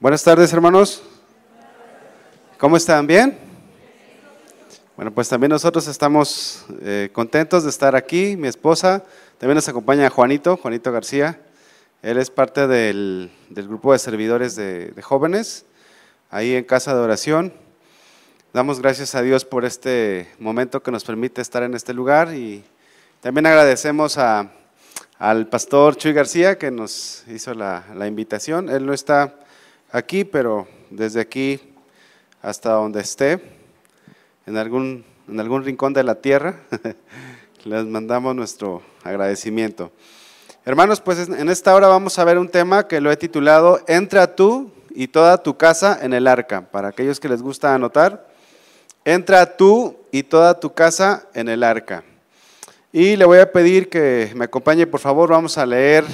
[0.00, 1.02] Buenas tardes, hermanos.
[2.56, 3.06] ¿Cómo están?
[3.08, 3.36] ¿Bien?
[4.94, 8.36] Bueno, pues también nosotros estamos eh, contentos de estar aquí.
[8.36, 9.02] Mi esposa,
[9.38, 11.40] también nos acompaña Juanito, Juanito García.
[12.02, 15.66] Él es parte del, grupo de servidores de, de, jóvenes,
[16.30, 17.52] ahí en Casa de Oración.
[18.52, 22.62] Damos gracias a Dios por este momento que nos permite estar en este lugar y
[23.20, 24.52] también agradecemos a,
[25.18, 28.68] al pastor Chuy García que nos hizo la, invitación.
[28.68, 29.34] Él no está
[29.90, 31.60] aquí, pero desde aquí
[32.42, 33.40] hasta donde esté,
[34.46, 36.60] en algún, en algún rincón de la tierra,
[37.64, 39.90] les mandamos nuestro agradecimiento.
[40.64, 44.34] Hermanos, pues en esta hora vamos a ver un tema que lo he titulado Entra
[44.34, 46.70] tú y toda tu casa en el arca.
[46.70, 48.28] Para aquellos que les gusta anotar,
[49.04, 52.04] entra tú y toda tu casa en el arca.
[52.92, 56.04] Y le voy a pedir que me acompañe, por favor, vamos a leer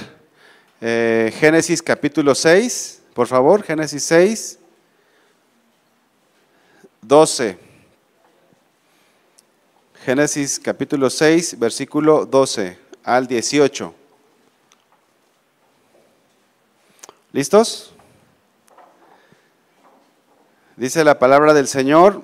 [0.81, 4.59] eh, Génesis capítulo 6, por favor, Génesis 6,
[7.03, 7.59] 12.
[10.05, 13.95] Génesis capítulo 6, versículo 12 al 18.
[17.33, 17.95] ¿Listos?
[20.77, 22.23] Dice la palabra del Señor,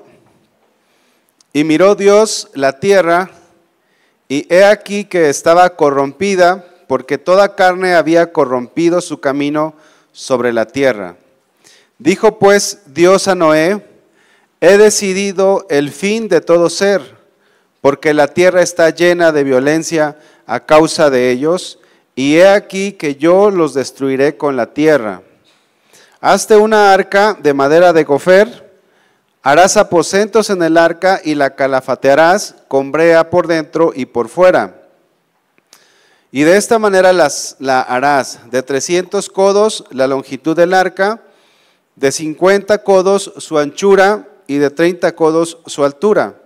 [1.52, 3.30] y miró Dios la tierra,
[4.28, 9.74] y he aquí que estaba corrompida, porque toda carne había corrompido su camino
[10.12, 11.16] sobre la tierra.
[11.98, 13.86] Dijo pues Dios a Noé,
[14.60, 17.16] he decidido el fin de todo ser,
[17.80, 21.78] porque la tierra está llena de violencia a causa de ellos,
[22.14, 25.22] y he aquí que yo los destruiré con la tierra.
[26.20, 28.70] Hazte una arca de madera de gofer,
[29.42, 34.79] Harás aposentos en el arca y la calafatearás con brea por dentro y por fuera.
[36.32, 41.22] Y de esta manera las, la harás de 300 codos la longitud del arca,
[41.96, 46.36] de 50 codos su anchura y de 30 codos su altura.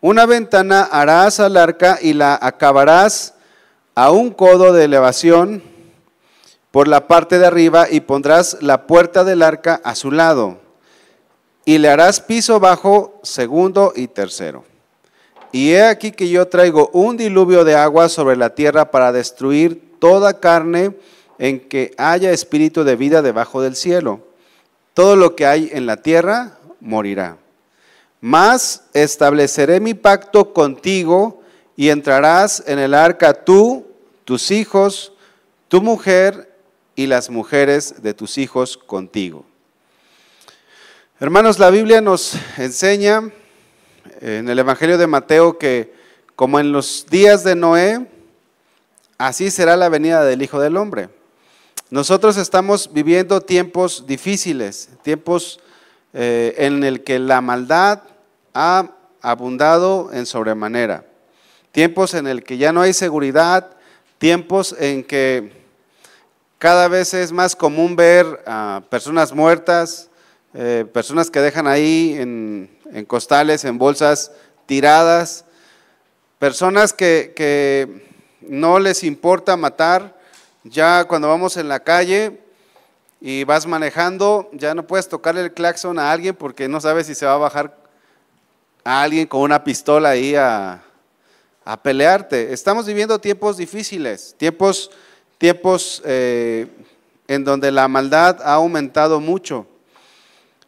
[0.00, 3.34] Una ventana harás al arca y la acabarás
[3.94, 5.62] a un codo de elevación
[6.70, 10.58] por la parte de arriba y pondrás la puerta del arca a su lado
[11.64, 14.64] y le harás piso bajo, segundo y tercero.
[15.52, 19.92] Y he aquí que yo traigo un diluvio de agua sobre la tierra para destruir
[19.98, 20.96] toda carne
[21.38, 24.20] en que haya espíritu de vida debajo del cielo.
[24.94, 27.36] Todo lo que hay en la tierra morirá.
[28.20, 31.42] Mas estableceré mi pacto contigo
[31.76, 33.86] y entrarás en el arca tú,
[34.24, 35.12] tus hijos,
[35.68, 36.54] tu mujer
[36.96, 39.44] y las mujeres de tus hijos contigo.
[41.20, 43.30] Hermanos, la Biblia nos enseña
[44.20, 45.92] en el Evangelio de Mateo que
[46.36, 48.06] como en los días de Noé,
[49.18, 51.08] así será la venida del Hijo del Hombre.
[51.90, 55.60] Nosotros estamos viviendo tiempos difíciles, tiempos
[56.14, 58.00] eh, en el que la maldad
[58.54, 58.90] ha
[59.20, 61.04] abundado en sobremanera,
[61.70, 63.76] tiempos en el que ya no hay seguridad,
[64.18, 65.52] tiempos en que
[66.58, 70.08] cada vez es más común ver a personas muertas,
[70.54, 72.68] eh, personas que dejan ahí en,
[73.06, 74.32] costales, en bolsas
[74.66, 75.44] tiradas,
[76.38, 80.18] personas que, no les importa matar,
[80.64, 82.40] ya cuando vamos en la calle
[83.20, 87.14] y vas manejando, ya no puedes tocarle el claxon a alguien porque no sabes si
[87.14, 87.76] se va a bajar
[88.84, 90.82] a alguien con una pistola ahí a,
[91.64, 92.52] a pelearte.
[92.52, 94.90] Estamos viviendo tiempos difíciles, tiempos,
[95.38, 96.66] tiempos eh,
[97.28, 99.66] en donde la maldad ha aumentado mucho.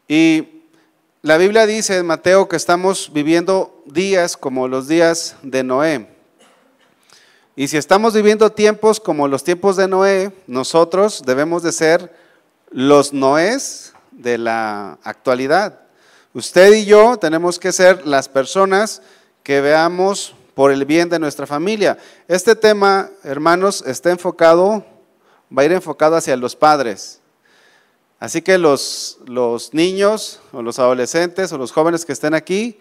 [0.07, 0.63] Y
[1.23, 6.09] la Biblia dice en Mateo que estamos viviendo días como los días de Noé.
[7.57, 12.15] Y si estamos viviendo tiempos como los tiempos de Noé, nosotros debemos de ser
[12.71, 15.81] los Noés de la actualidad.
[16.35, 19.01] Usted y yo tenemos que ser las personas
[19.43, 21.97] que veamos por el bien de nuestra familia.
[22.29, 24.85] Este tema, hermanos, está enfocado,
[25.57, 27.21] va a ir enfocado hacia los padres.
[28.25, 29.19] Así que los,
[29.73, 32.79] niños o los adolescentes o los jóvenes que estén aquí,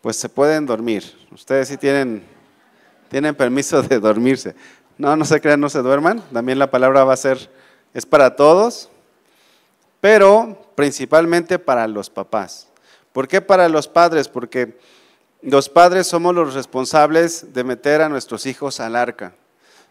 [0.00, 1.04] pues se pueden dormir.
[1.30, 2.22] Ustedes sí tienen,
[3.10, 4.54] tienen permiso de dormirse.
[4.96, 6.22] No, no se crean, no se duerman.
[6.32, 7.50] También la palabra va a ser,
[7.92, 8.88] es para todos.
[10.00, 12.68] pero principalmente para los papás.
[13.12, 14.26] ¿Por qué para los padres?
[14.26, 14.78] Porque
[15.42, 19.34] los padres somos los responsables de meter a nuestros hijos al arca.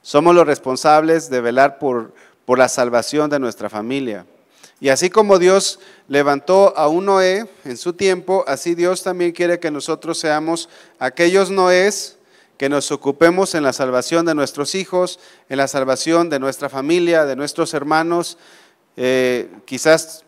[0.02, 2.16] Somos los responsables de velar por,
[2.46, 4.26] por la salvación de nuestra familia.
[4.80, 9.60] Y así como Dios levantó a un Noé en su tiempo, así Dios también quiere
[9.60, 10.70] que nosotros seamos
[11.00, 12.18] aquellos Noés
[12.58, 15.20] que nos ocupemos en la salvación de nuestros hijos,
[15.50, 18.38] en la salvación de nuestra familia, de nuestros hermanos.
[18.96, 20.24] Eh, quizás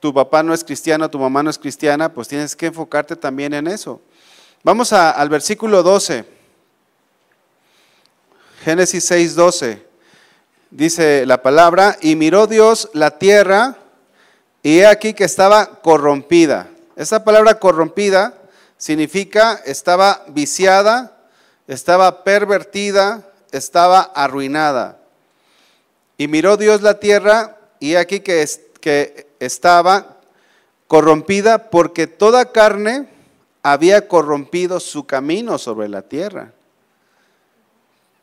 [0.00, 3.54] tu papá no es cristiano, tu mamá no es cristiana, pues tienes que enfocarte también
[3.54, 4.00] en eso.
[4.62, 6.24] Vamos al versículo 12.
[8.64, 9.86] Génesis 6, 12.
[10.70, 13.78] Dice la palabra, y miró Dios la tierra
[14.64, 16.68] y he aquí que estaba corrompida.
[16.96, 18.32] Esa palabra corrompida
[18.78, 21.18] significa estaba viciada,
[21.68, 24.98] estaba pervertida, estaba arruinada.
[26.16, 28.42] Y miró Dios la tierra y he aquí que,
[28.80, 30.16] que estaba
[30.88, 33.06] corrompida porque toda carne
[33.62, 36.52] había corrompido su camino sobre la tierra.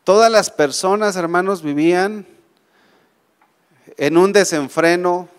[0.04, 2.26] Todas las personas, hermanos, vivían
[3.98, 5.30] en un desenfreno,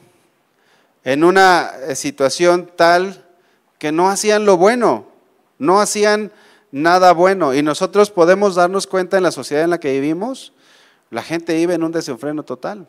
[1.05, 3.25] en una eh, situación tal
[3.79, 5.07] que no hacían lo bueno,
[5.59, 6.33] no hacían
[6.71, 7.55] nada bueno.
[7.55, 10.53] Y nosotros podemos darnos cuenta en la sociedad en la que vivimos,
[11.11, 12.87] la gente vive en un desenfreno total.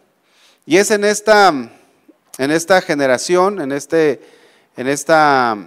[0.65, 4.21] Y es en esta, en esta generación, en, este,
[4.77, 5.57] en esta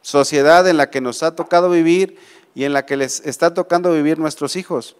[0.00, 2.18] sociedad en la que nos ha tocado vivir
[2.54, 4.96] y en la que les está tocando vivir nuestros hijos.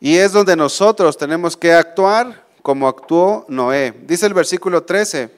[0.00, 3.94] Y es donde nosotros tenemos que actuar como actuó Noé.
[4.02, 5.30] Dice el versículo 13,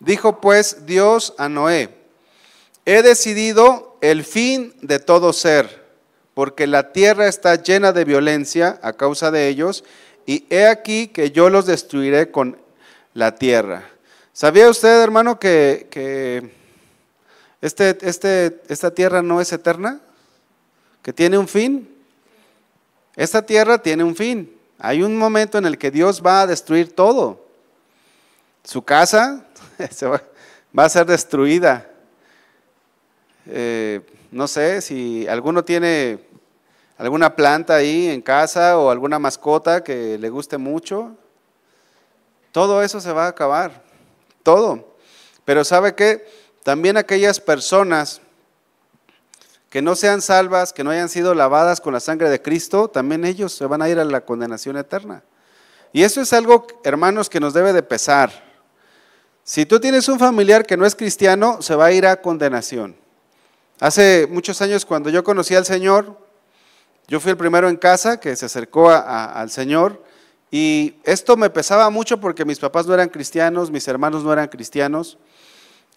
[0.00, 1.90] dijo pues Dios a Noé,
[2.84, 5.86] he decidido el fin de todo ser,
[6.34, 9.84] porque la tierra está llena de violencia a causa de ellos,
[10.24, 12.58] y he aquí que yo los destruiré con
[13.14, 13.90] la tierra.
[14.32, 16.50] ¿Sabía usted, hermano, que,
[17.60, 20.00] este, este, esta tierra no es eterna?
[21.02, 21.88] ¿Que tiene un fin?
[23.16, 24.57] Esta tierra tiene un fin.
[24.78, 27.44] Hay un momento en el que Dios va a destruir todo.
[28.62, 29.44] Su casa
[30.78, 31.88] va a ser destruida.
[33.46, 36.20] Eh, no sé si alguno tiene
[36.96, 41.16] alguna planta ahí en casa o alguna mascota que le guste mucho.
[42.52, 43.82] Todo eso se va a acabar.
[44.42, 44.96] Todo.
[45.44, 46.26] Pero ¿sabe qué?
[46.62, 48.20] También aquellas personas
[49.70, 53.24] que no sean salvas, que no hayan sido lavadas con la sangre de Cristo, también
[53.24, 55.22] ellos se van a ir a la condenación eterna.
[55.92, 58.30] Y eso es algo, hermanos, que nos debe de pesar.
[59.44, 62.96] Si tú tienes un familiar que no es cristiano, se va a ir a condenación.
[63.80, 66.18] Hace muchos años cuando yo conocí al Señor,
[67.06, 70.02] yo fui el primero en casa que se acercó al Señor
[70.50, 74.48] y esto me pesaba mucho porque mis papás no eran cristianos, mis hermanos no eran
[74.48, 75.16] cristianos.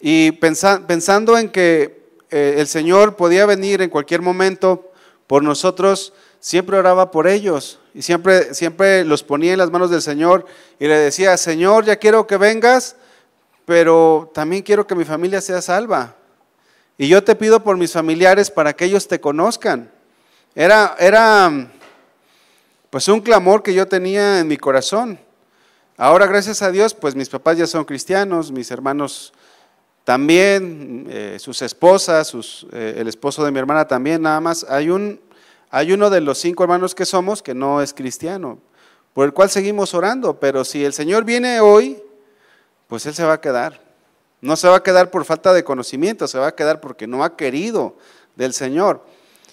[0.00, 2.01] Y pensando en que
[2.32, 4.90] eh, el Señor podía venir en cualquier momento
[5.26, 10.00] por nosotros, siempre oraba por ellos y siempre, siempre los ponía en las manos del
[10.00, 10.46] Señor
[10.80, 12.96] y le decía, Señor, ya quiero que vengas,
[13.66, 16.16] pero también quiero que mi familia sea salva.
[16.96, 19.90] Y yo te pido por mis familiares para que ellos te conozcan.
[20.54, 21.70] Era, era
[22.88, 25.18] pues un clamor que yo tenía en mi corazón.
[25.98, 29.34] Ahora, gracias a Dios, pues mis papás ya son cristianos, mis hermanos
[30.04, 34.66] también eh, sus esposas, sus, eh, el esposo de mi hermana también, nada más.
[34.68, 35.20] Hay, un,
[35.70, 38.58] hay uno de los cinco hermanos que somos que no es cristiano,
[39.12, 42.02] por el cual seguimos orando, pero si el Señor viene hoy,
[42.88, 43.80] pues Él se va a quedar.
[44.40, 47.22] No se va a quedar por falta de conocimiento, se va a quedar porque no
[47.22, 47.96] ha querido
[48.34, 49.04] del Señor.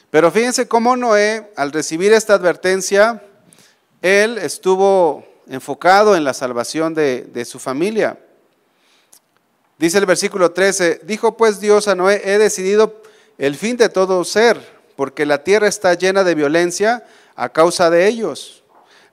[0.10, 3.24] Pero fíjense cómo Noé, al recibir esta advertencia,
[4.02, 8.18] él estuvo enfocado en la salvación de, de su familia.
[9.80, 13.02] Dice el versículo 13, dijo pues Dios a Noé, he decidido
[13.38, 14.60] el fin de todo ser,
[14.98, 17.08] porque la tierra está llena de violencia
[17.38, 18.62] a causa de ellos.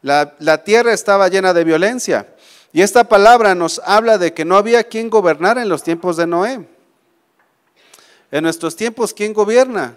[0.03, 2.35] La, tierra estaba llena de violencia.
[2.73, 6.27] Y esta palabra nos habla de que no había quien gobernara en los tiempos de
[6.27, 6.69] Noé.
[8.33, 9.97] En nuestros tiempos, ¿quién gobierna?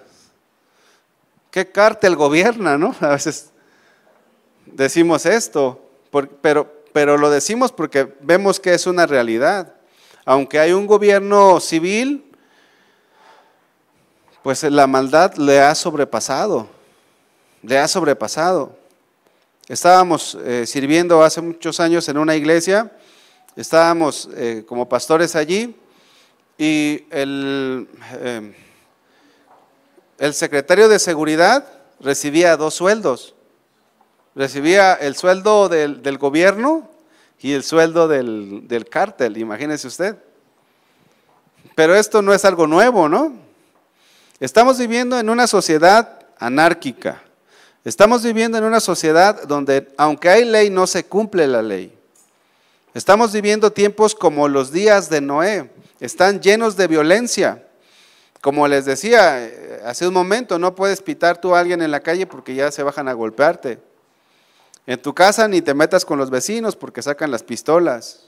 [1.50, 2.96] ¿Qué cártel gobierna, no?
[3.02, 3.50] A veces
[4.68, 5.84] decimos esto,
[6.42, 9.79] pero, pero lo decimos porque vemos que es una realidad
[10.30, 12.24] aunque hay un gobierno civil,
[14.44, 16.70] pues la maldad le ha sobrepasado,
[17.64, 18.78] le ha sobrepasado.
[19.68, 22.92] Estábamos eh, sirviendo hace muchos años en una iglesia,
[23.56, 25.76] estábamos eh, como pastores allí
[26.60, 27.90] y el,
[28.22, 28.56] eh,
[30.20, 31.66] el secretario de seguridad
[32.00, 33.34] recibía dos sueldos.
[34.36, 36.88] Recibía el sueldo del, del gobierno
[37.42, 40.16] y el sueldo del, del cártel, imagínese usted.
[41.76, 43.34] Pero esto no es algo nuevo, ¿no?
[44.40, 47.22] Estamos viviendo en una sociedad anárquica.
[47.86, 51.98] Estamos viviendo en una sociedad donde, aunque hay ley, no se cumple la ley.
[52.94, 55.70] Estamos viviendo tiempos como los días de Noé.
[56.00, 57.66] Están llenos de violencia.
[58.42, 62.00] Como les decía eh, hace un momento, no puedes pitar tú a alguien en la
[62.00, 63.80] calle porque ya se bajan a golpearte.
[64.90, 68.26] En tu casa ni te metas con los vecinos porque sacan las pistolas.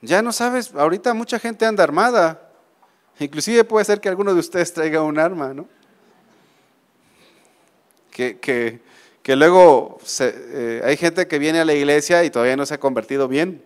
[0.00, 2.52] Ya no sabes, ahorita mucha gente anda armada.
[3.18, 5.66] Inclusive puede ser que alguno de ustedes traiga un arma, ¿no?
[8.12, 12.74] Que, que, luego eh, hay gente que viene a la iglesia y todavía no se
[12.74, 13.60] ha convertido bien.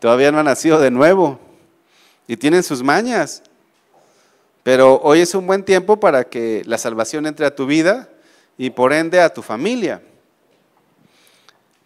[0.00, 1.38] Todavía no ha nacido de nuevo.
[2.26, 3.42] Y tienen sus mañas.
[4.62, 8.08] Pero hoy es un buen tiempo para que la salvación entre a tu vida
[8.56, 10.00] y por ende a tu familia.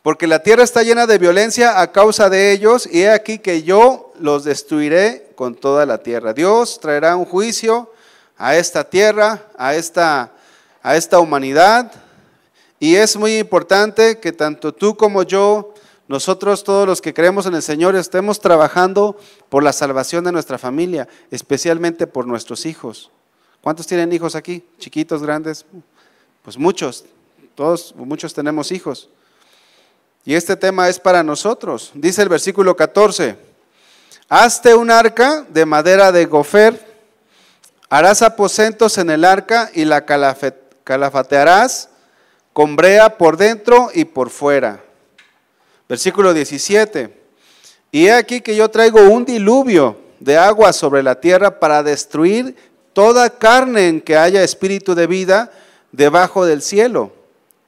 [0.02, 3.62] Porque la tierra está llena de violencia a causa de ellos y he aquí que
[3.62, 6.32] yo los destruiré con toda la tierra.
[6.32, 7.92] Dios traerá un juicio
[8.36, 10.32] a esta tierra, a esta,
[10.82, 11.92] a esta humanidad.
[12.80, 15.74] Y es muy importante que tanto tú como yo
[16.08, 19.18] nosotros todos los que creemos en el Señor estemos trabajando
[19.50, 23.10] por la salvación de nuestra familia, especialmente por nuestros hijos.
[23.60, 24.64] ¿Cuántos tienen hijos aquí?
[24.78, 25.66] ¿Chiquitos, grandes?
[26.42, 27.04] Pues muchos,
[27.54, 29.10] todos, muchos tenemos hijos.
[30.28, 31.90] Y este tema es para nosotros.
[31.94, 33.34] Dice el versículo 14,
[34.28, 36.86] hazte un arca de madera de gofer,
[37.88, 40.04] harás aposentos en el arca y la
[40.84, 41.88] calafatearás
[42.52, 44.84] con brea por dentro y por fuera
[45.88, 47.08] Versículo 17.
[47.90, 52.54] Y he aquí que yo traigo un diluvio de agua sobre la tierra para destruir
[52.92, 55.50] toda carne en que haya espíritu de vida
[55.90, 57.12] debajo del cielo.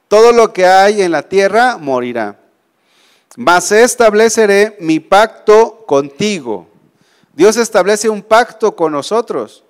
[0.08, 2.36] Todo lo que hay en la tierra morirá.
[3.36, 6.68] Mas estableceré mi pacto contigo.
[7.32, 9.64] Dios establece un pacto con nosotros.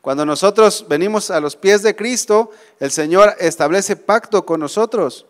[0.00, 2.50] Cuando nosotros venimos a los pies de Cristo,
[2.80, 5.26] el Señor establece pacto con nosotros.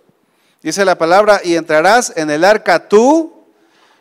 [0.62, 3.44] Dice la palabra, y entrarás en el arca tú,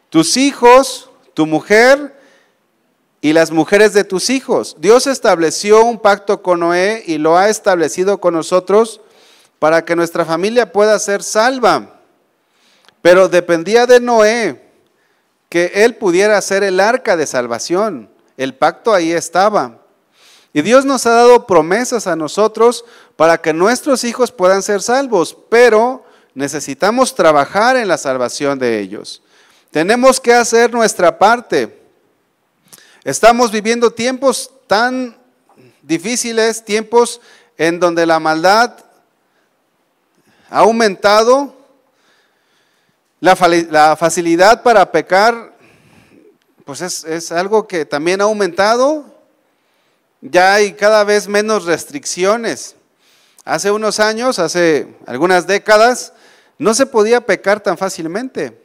[0.09, 2.15] tus hijos, tu mujer
[3.19, 4.75] y las mujeres de tus hijos.
[4.79, 9.01] Dios estableció un pacto con Noé y lo ha establecido con nosotros
[9.59, 12.00] para que nuestra familia pueda ser salva.
[13.01, 14.62] Pero dependía de Noé
[15.50, 18.10] que él pudiera hacer el arca de salvación.
[18.38, 19.79] El pacto ahí estaba.
[20.53, 25.38] Y Dios nos ha dado promesas a nosotros para que nuestros hijos puedan ser salvos,
[25.50, 29.22] pero necesitamos trabajar en la salvación de ellos.
[29.72, 31.81] Tenemos que hacer nuestra parte.
[33.03, 35.17] Estamos viviendo tiempos tan
[35.81, 37.22] difíciles, tiempos
[37.58, 38.74] en donde la maldad
[40.50, 41.55] ha aumentado,
[43.21, 45.53] la, facilidad para pecar,
[46.65, 49.05] pues es, es algo que también ha aumentado.
[50.21, 52.75] Ya hay cada vez menos restricciones.
[53.45, 56.13] Hace unos años, hace algunas décadas,
[56.57, 58.59] no se podía pecar tan fácilmente,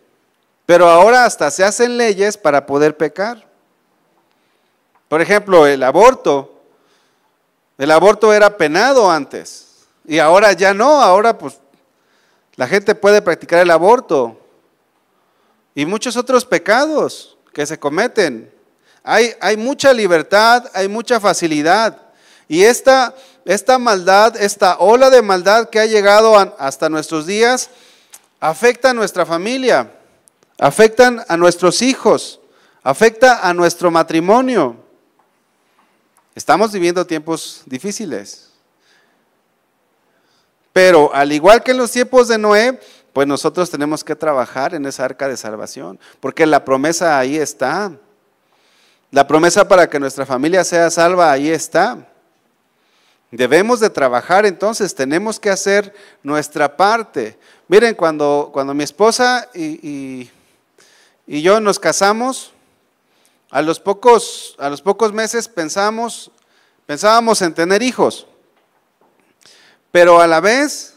[0.67, 3.47] pero ahora hasta se hacen leyes para poder pecar.
[5.09, 6.53] Por ejemplo, el aborto.
[7.79, 9.67] El aborto era penado antes
[10.07, 11.59] y ahora ya no, ahora pues
[12.55, 14.46] la gente puede practicar el aborto
[15.77, 18.51] y muchos otros pecados que se cometen.
[19.05, 22.01] Hay, mucha libertad, hay mucha facilidad
[22.49, 23.15] y esta,
[23.45, 27.71] esta maldad, esta ola de maldad que ha llegado hasta nuestros días,
[28.41, 29.93] afecta a nuestra familia,
[30.59, 32.41] afectan a nuestros hijos,
[32.83, 34.77] afecta a nuestro matrimonio.
[36.35, 38.49] Estamos viviendo tiempos difíciles.
[40.73, 42.81] Pero al igual que en los tiempos de Noé,
[43.17, 47.91] pues nosotros tenemos que trabajar en esa arca de salvación, porque la promesa ahí está.
[49.11, 52.07] La promesa para que nuestra familia sea salva ahí está.
[53.31, 57.39] Debemos de trabajar entonces, tenemos que hacer nuestra parte.
[57.69, 60.31] Miren, cuando, cuando mi esposa y,
[61.27, 62.53] yo nos casamos,
[63.51, 66.31] a los pocos, a los pocos meses pensamos,
[66.85, 68.27] pensábamos en tener hijos,
[69.91, 70.96] pero a la vez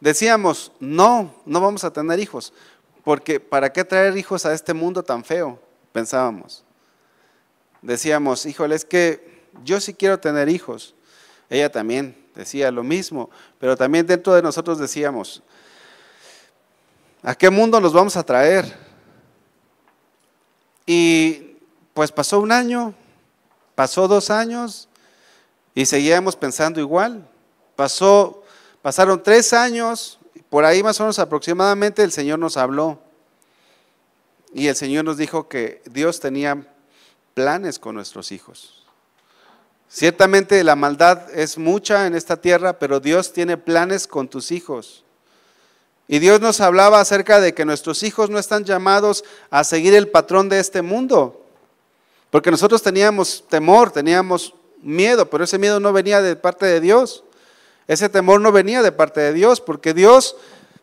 [0.00, 2.52] decíamos, no, no vamos a tener hijos,
[3.04, 5.60] porque ¿para qué traer hijos a este mundo tan feo?
[5.92, 6.64] Pensábamos.
[7.82, 10.94] Decíamos, híjole, es que yo sí quiero tener hijos.
[11.48, 15.42] Ella también decía lo mismo, pero también dentro de nosotros decíamos,
[17.22, 18.78] ¿A qué mundo nos vamos a traer?
[20.86, 21.56] Y
[21.92, 22.94] pues pasó un año,
[23.74, 24.88] pasó dos años
[25.74, 27.28] y seguíamos pensando igual.
[27.74, 28.44] Pasó,
[28.88, 30.18] pasaron tres años,
[30.48, 32.98] por ahí más o menos aproximadamente el Señor nos habló
[34.54, 36.66] Y el Señor nos dijo que Dios tenía
[37.34, 38.86] planes con nuestros hijos.
[39.90, 45.04] Ciertamente la maldad es mucha en esta tierra, pero Dios tiene planes con tus hijos.
[46.06, 50.08] Y Dios nos hablaba acerca de que nuestros hijos no están llamados a seguir el
[50.08, 51.44] patrón de este mundo.
[52.30, 57.24] Porque nosotros teníamos temor, teníamos miedo, pero ese miedo no venía de parte de Dios.
[57.88, 60.36] Ese temor no venía de parte de Dios, porque Dios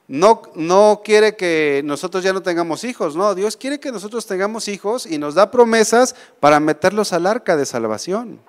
[0.07, 4.67] no, no quiere que nosotros ya no tengamos hijos, no, Dios quiere que nosotros tengamos
[4.67, 8.39] hijos y nos da promesas para meterlos al arca de salvación.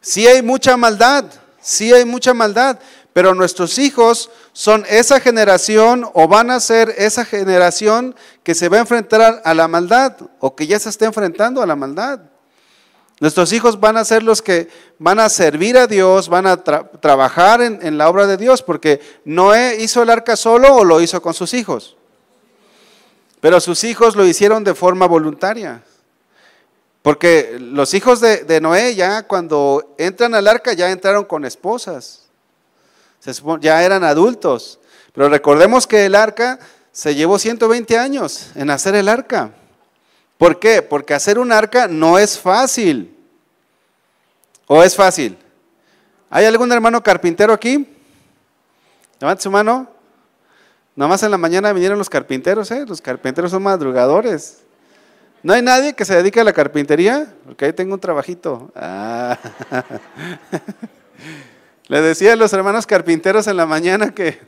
[0.00, 1.24] Sí hay mucha maldad,
[1.60, 2.78] sí hay mucha maldad,
[3.12, 8.76] pero nuestros hijos son esa generación o van a ser esa generación que se va
[8.76, 12.20] a enfrentar a la maldad o que ya se está enfrentando a la maldad.
[13.20, 17.60] Nuestros hijos van a ser los que van a servir a Dios, van a trabajar
[17.60, 21.34] en, la obra de Dios, porque Noé hizo el arca solo o lo hizo con
[21.34, 21.96] sus hijos.
[23.40, 25.82] Pero sus hijos lo hicieron de forma voluntaria.
[27.02, 32.26] Porque los hijos de, de Noé ya cuando entran al arca ya entraron con esposas.
[33.60, 34.78] ya eran adultos.
[35.12, 36.60] Pero recordemos que el arca
[36.92, 39.50] se llevó 120 años en hacer el arca.
[40.38, 40.80] ¿Por qué?
[40.82, 43.14] Porque hacer un arca no es fácil.
[44.68, 45.36] ¿O es fácil?
[46.30, 47.88] ¿Hay algún hermano carpintero aquí?
[49.20, 49.88] Levante su mano.
[50.94, 52.84] Nada más en la mañana vinieron los carpinteros, ¿eh?
[52.86, 54.62] Los carpinteros son madrugadores.
[55.42, 57.34] ¿No hay nadie que se dedique a la carpintería?
[57.44, 58.70] Porque ahí tengo un trabajito.
[58.76, 59.38] Ah.
[61.88, 64.38] Le decía a los hermanos carpinteros en la mañana que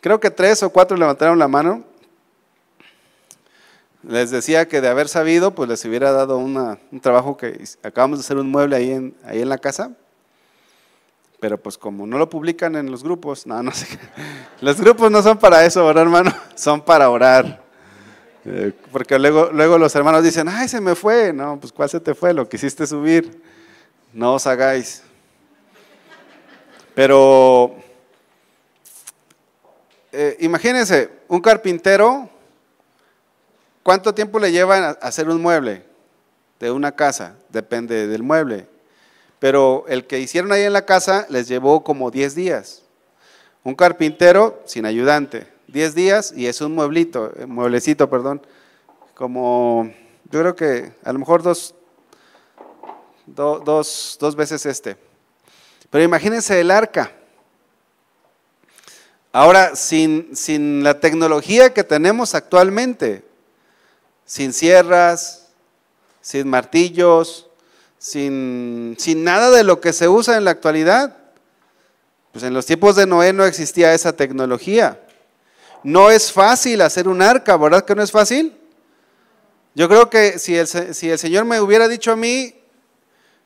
[0.00, 1.84] creo que tres o cuatro levantaron la mano
[4.02, 8.24] les decía que de haber sabido, pues les hubiera dado un trabajo que acabamos de
[8.24, 9.92] hacer un mueble ahí en, ahí en la casa.
[11.40, 13.86] Pero pues como no lo publican en los grupos, no, no sé.
[14.60, 16.34] Los grupos no son para eso, ¿verdad, hermano?
[16.54, 17.62] Son para orar.
[18.44, 21.32] Eh, porque luego, luego los hermanos dicen, ay, se me fue.
[21.32, 22.32] No, pues ¿cuál se te fue?
[22.32, 23.42] Lo quisiste subir.
[24.12, 25.02] No os hagáis.
[26.94, 27.76] Pero
[30.12, 32.30] eh, imagínense, un carpintero
[33.86, 35.84] ¿Cuánto tiempo le llevan a hacer un mueble
[36.58, 37.36] de una casa?
[37.50, 38.66] Depende del mueble.
[39.38, 42.82] Pero el que hicieron ahí en la casa les llevó como 10 días.
[43.62, 48.44] Un carpintero sin ayudante, 10 días y es un mueblito, eh, mueblecito, perdón,
[49.14, 49.88] como
[50.32, 51.72] yo creo que a lo mejor dos,
[53.24, 54.96] dos, dos veces este.
[55.90, 57.12] Pero imagínense el arca.
[59.30, 63.25] Ahora, sin, sin la tecnología que tenemos actualmente,
[64.26, 65.48] sin sierras,
[66.20, 67.46] sin martillos,
[67.96, 71.16] sin, sin nada de lo que se usa en la actualidad.
[72.32, 75.00] Pues en los tiempos de Noé no existía esa tecnología.
[75.82, 78.54] No es fácil hacer un arca, ¿verdad que no es fácil?
[79.74, 82.54] Yo creo que si el, si el Señor me hubiera dicho a mí,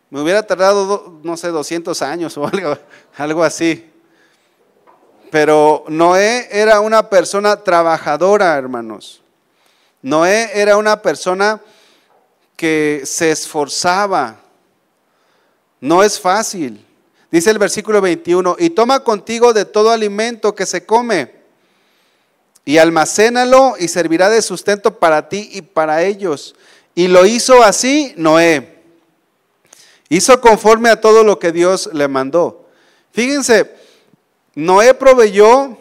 [0.09, 2.77] me hubiera tardado, no sé, 200 años o algo,
[3.17, 3.91] algo así.
[5.31, 9.20] Pero Noé era una persona trabajadora, hermanos.
[10.03, 11.61] Noé era una persona
[12.57, 14.41] que se esforzaba.
[15.81, 16.85] No es fácil.
[17.31, 21.33] Dice el versículo 21, y toma contigo de todo alimento que se come,
[22.65, 26.55] y almacénalo y servirá de sustento para ti y para ellos.
[26.95, 28.81] Y lo hizo así Noé.
[30.09, 32.69] Hizo conforme a todo lo que Dios le mandó.
[33.13, 33.75] Fíjense,
[34.55, 35.79] Noé proveyó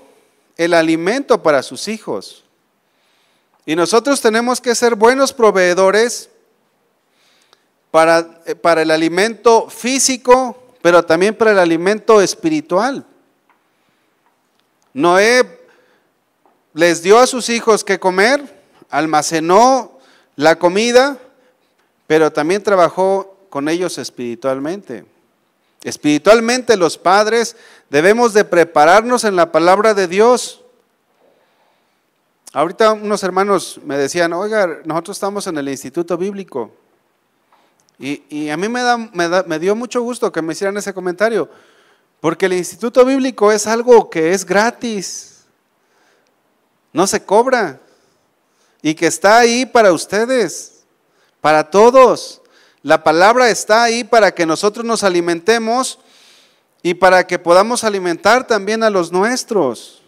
[0.56, 2.44] el alimento para sus hijos.
[3.70, 6.32] Y nosotros tenemos que ser buenos proveedores
[7.92, 13.06] para, eh, para el alimento físico, pero también para el alimento espiritual.
[14.92, 15.60] Noé
[16.74, 20.00] les dio a sus hijos que comer, almacenó
[20.36, 21.20] la comida,
[22.08, 25.06] pero también trabajó con ellos espiritualmente.
[25.84, 27.56] Espiritualmente los padres
[27.92, 30.64] debemos de prepararnos en la palabra de Dios
[32.52, 36.72] Ahorita unos hermanos me decían, oiga, nosotros estamos en el Instituto Bíblico.
[38.00, 38.98] Y, a mí me, da,
[39.46, 41.50] me, dio mucho gusto que me hicieran ese comentario,
[42.22, 45.44] porque el Instituto Bíblico es algo que es gratis,
[46.94, 47.82] no se cobra,
[48.82, 50.86] y que está ahí para ustedes,
[51.42, 52.42] para todos.
[52.82, 56.00] La palabra está ahí para que nosotros nos alimentemos
[56.82, 59.99] y para que podamos alimentar también a los nuestros.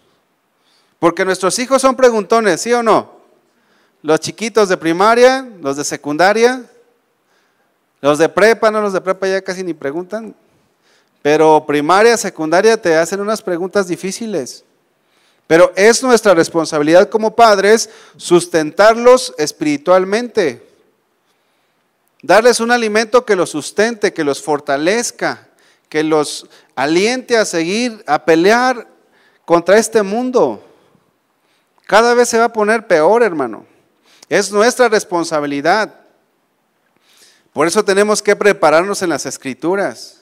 [1.02, 3.12] Porque nuestros hijos son preguntones, ¿sí o no?
[4.04, 6.64] Los chiquitos de primaria, los de secundaria,
[8.02, 10.36] los de prepa, no los de prepa ya casi ni preguntan.
[11.24, 14.64] Pero primaria, secundaria te hacen unas preguntas difíciles.
[15.48, 20.70] Pero es nuestra responsabilidad como padres sustentarlos espiritualmente.
[22.22, 25.48] Darles un alimento que los sustente, que los fortalezca,
[25.90, 28.88] que los aliente a seguir, a pelear
[29.46, 30.68] contra este mundo.
[31.86, 33.66] Cada vez se va a poner peor, hermano.
[34.30, 35.94] Es nuestra responsabilidad.
[37.54, 40.22] Por eso tenemos que prepararnos en las escrituras.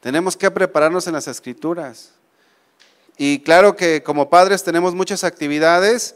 [0.00, 2.12] Tenemos que prepararnos en las escrituras.
[3.16, 6.14] Y claro que como padres tenemos muchas actividades,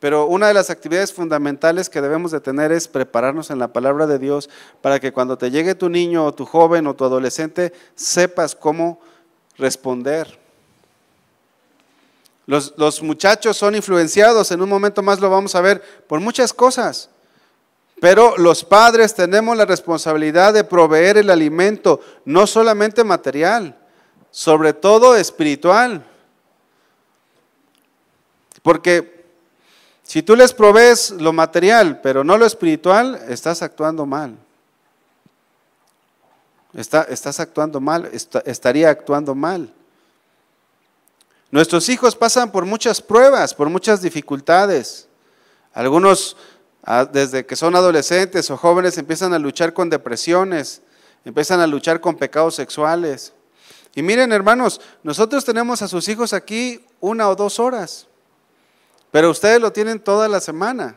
[0.00, 4.06] pero una de las actividades fundamentales que debemos de tener es prepararnos en la palabra
[4.06, 4.48] de Dios
[4.80, 8.98] para que cuando te llegue tu niño o tu joven o tu adolescente sepas cómo
[9.58, 10.39] responder.
[12.50, 17.08] Los, muchachos son influenciados, en un momento más lo vamos a ver, por muchas cosas.
[18.00, 23.78] Pero los padres tenemos la responsabilidad de proveer el alimento, no solamente material,
[24.32, 26.04] sobre todo espiritual.
[28.62, 29.26] Porque
[30.02, 34.36] si tú les provees lo material, pero no lo espiritual, estás actuando mal.
[36.74, 38.10] estás actuando mal,
[38.44, 39.72] estaría actuando mal.
[41.50, 45.08] Nuestros hijos pasan por muchas pruebas, por muchas dificultades.
[45.72, 46.36] Algunos
[46.82, 50.80] Ah, desde que son adolescentes o jóvenes empiezan a luchar con depresiones,
[51.24, 53.32] empiezan a luchar con pecados sexuales.
[53.94, 58.06] Y miren hermanos, nosotros tenemos a sus hijos aquí una o dos horas,
[59.10, 60.96] pero ustedes lo tienen toda la semana.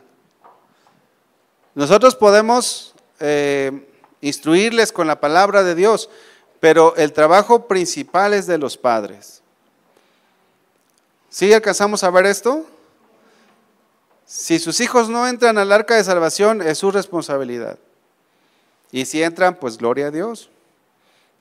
[1.74, 3.86] Nosotros podemos eh,
[4.20, 6.08] instruirles con la palabra de Dios,
[6.60, 9.43] pero el trabajo principal es de los padres.
[11.34, 12.64] ¿Sí alcanzamos a ver esto?
[14.24, 17.76] Si sus hijos no entran al arca de salvación, es su responsabilidad.
[18.92, 20.48] Y si entran, pues gloria a Dios.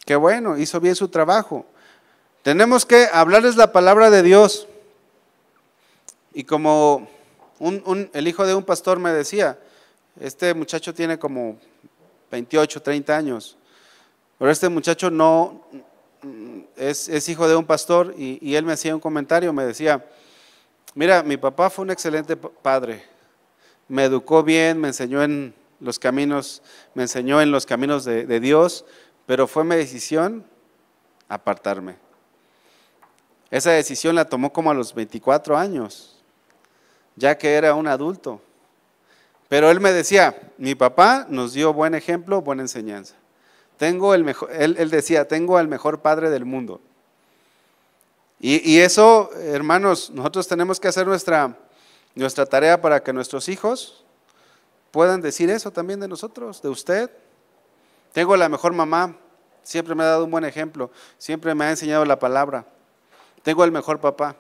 [0.04, 1.68] Qué bueno, hizo bien su trabajo.
[2.42, 4.68] Tenemos que hablarles la palabra de Dios.
[6.34, 7.08] Y como
[7.60, 9.60] el hijo de un pastor me decía,
[10.20, 11.60] este muchacho tiene como
[12.32, 13.58] 28, 30 años,
[14.40, 15.68] pero este muchacho no
[16.76, 20.06] es, hijo de un pastor y, y él me hacía un comentario, me decía,
[20.96, 23.04] Mira, mi papá fue un excelente padre.
[23.88, 26.62] Me educó bien, me enseñó en los caminos,
[26.94, 28.86] me enseñó en los caminos de, de Dios,
[29.26, 30.46] pero fue mi decisión
[31.28, 31.96] apartarme.
[33.50, 36.22] Esa decisión la tomó como a los 24 años,
[37.16, 38.40] ya que era un adulto.
[39.50, 43.16] Pero él me decía, mi papá nos dio buen ejemplo, buena enseñanza.
[43.84, 46.80] Tengo el mejor, él, decía, tengo al mejor padre del mundo.
[48.40, 51.58] Y, eso, hermanos, nosotros tenemos que hacer nuestra,
[52.16, 54.06] nuestra tarea para que nuestros hijos
[54.92, 57.12] puedan decir eso también de nosotros, de usted.
[58.14, 59.18] Tengo la mejor mamá,
[59.64, 62.66] siempre me ha dado un buen ejemplo, siempre me ha enseñado la palabra.
[63.42, 64.38] Tengo el mejor papá.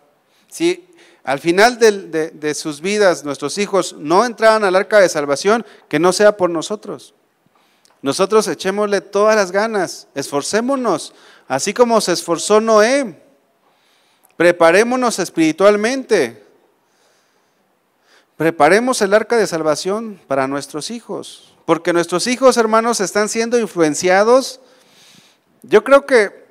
[0.47, 0.88] Si
[1.25, 5.99] al final de, de, sus vidas nuestros hijos no entraran al arca de salvación, que
[5.99, 7.13] no sea por nosotros.
[8.04, 11.13] Nosotros echémosle todas las ganas, esforcémonos,
[11.48, 13.24] así como se esforzó Noé.
[14.36, 16.46] Preparémonos espiritualmente.
[18.36, 21.56] Preparemos el arca de salvación para nuestros hijos.
[21.66, 24.60] Porque nuestros hijos, hermanos, están siendo influenciados.
[25.62, 26.46] Yo creo que,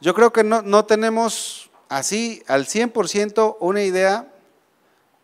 [0.00, 4.32] yo creo que no, no tenemos así al 100% una idea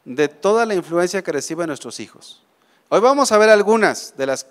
[0.05, 2.43] de toda la influencia que reciben nuestros hijos.
[2.95, 4.47] Hoy vamos a ver algunas de las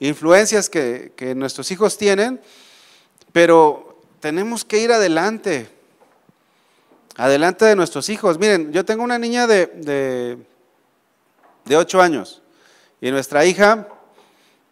[0.00, 2.40] influencias que, nuestros hijos tienen,
[3.30, 5.68] pero tenemos que ir adelante,
[7.14, 8.36] adelante de nuestros hijos.
[8.36, 10.38] Miren, yo tengo una niña de, de,
[11.66, 12.42] de 8 años
[13.00, 13.86] y nuestra hija,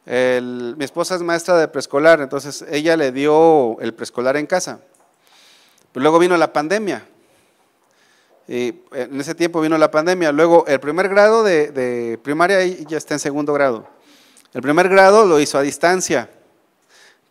[0.05, 4.81] mi esposa es maestra de preescolar, entonces ella le dio el preescolar en casa.
[5.93, 7.07] Pero luego vino la pandemia.
[8.49, 10.33] Y en ese tiempo vino la pandemia.
[10.33, 13.89] Luego el primer grado de, de primaria ya está en segundo grado.
[14.53, 16.29] El primer grado lo hizo a distancia.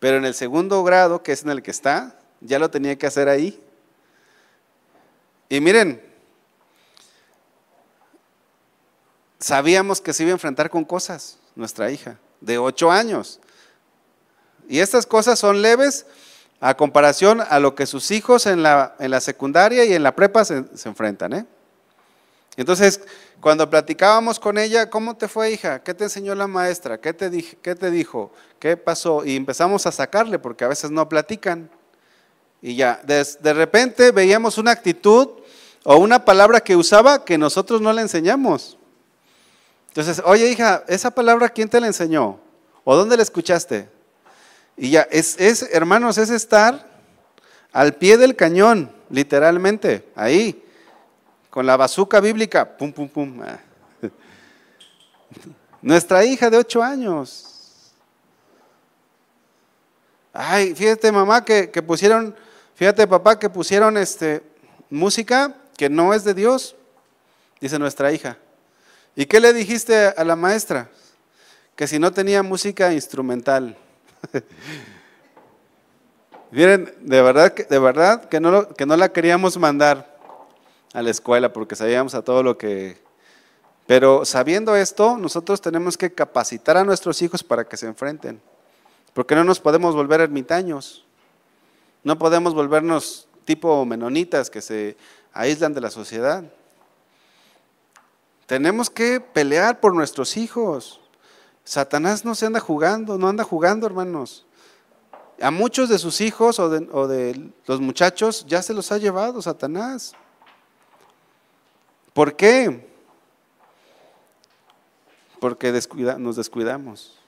[0.00, 3.06] Pero en el segundo grado, que es en el que está, ya lo tenía que
[3.06, 3.62] hacer ahí.
[5.48, 6.02] Y miren,
[9.38, 13.38] sabíamos que se iba a enfrentar con cosas, nuestra hija, de ocho años.
[14.68, 16.06] Y estas cosas son leves
[16.64, 20.14] a comparación a lo que sus hijos en la, en la secundaria y en la
[20.14, 21.32] prepa se, enfrentan.
[21.32, 21.46] ¿eh?
[22.56, 23.00] Entonces,
[23.40, 25.82] cuando platicábamos con ella, ¿cómo te fue, hija?
[25.82, 27.00] ¿Qué te enseñó la maestra?
[27.00, 27.28] ¿Qué te,
[27.60, 28.32] qué te dijo?
[28.60, 29.24] ¿Qué pasó?
[29.24, 31.68] Y empezamos a sacarle, porque a veces no platican.
[32.62, 35.30] Y ya, de, de repente veíamos una actitud
[35.82, 38.78] o una palabra que usaba que nosotros no le enseñamos.
[39.88, 42.38] Entonces, oye, hija, ¿esa palabra quién te la enseñó?
[42.84, 43.88] ¿O dónde la escuchaste?
[44.76, 46.88] Y ya, es, es hermanos, es estar
[47.72, 50.64] al pie del cañón, literalmente, ahí,
[51.50, 53.42] con la bazuca bíblica, pum, pum, pum.
[53.42, 53.60] Ah.
[55.82, 57.92] Nuestra hija de ocho años.
[60.32, 62.34] Ay, fíjate mamá que, que pusieron,
[62.74, 64.42] fíjate papá que pusieron este,
[64.88, 66.76] música que no es de Dios,
[67.60, 68.38] dice nuestra hija.
[69.14, 70.90] ¿Y qué le dijiste a la maestra?
[71.76, 73.76] Que si no tenía música instrumental.
[76.50, 80.18] Miren, de verdad, de verdad que no, que no la queríamos mandar
[80.92, 83.00] a la escuela porque sabíamos a todo lo que...
[83.86, 88.40] Pero sabiendo esto, nosotros tenemos que capacitar a nuestros hijos para que se enfrenten.
[89.12, 91.04] Porque no nos podemos volver ermitaños.
[92.04, 94.96] No podemos volvernos tipo menonitas que se
[95.32, 96.44] aíslan de la sociedad.
[98.46, 101.00] Tenemos que pelear por nuestros hijos.
[101.64, 104.46] Satanás no se anda jugando, no anda jugando, hermanos.
[105.40, 110.12] A muchos de sus hijos o de, los muchachos ya se los ha llevado Satanás.
[112.12, 112.88] ¿Por qué?
[115.40, 115.72] Porque
[116.18, 117.18] nos descuidamos.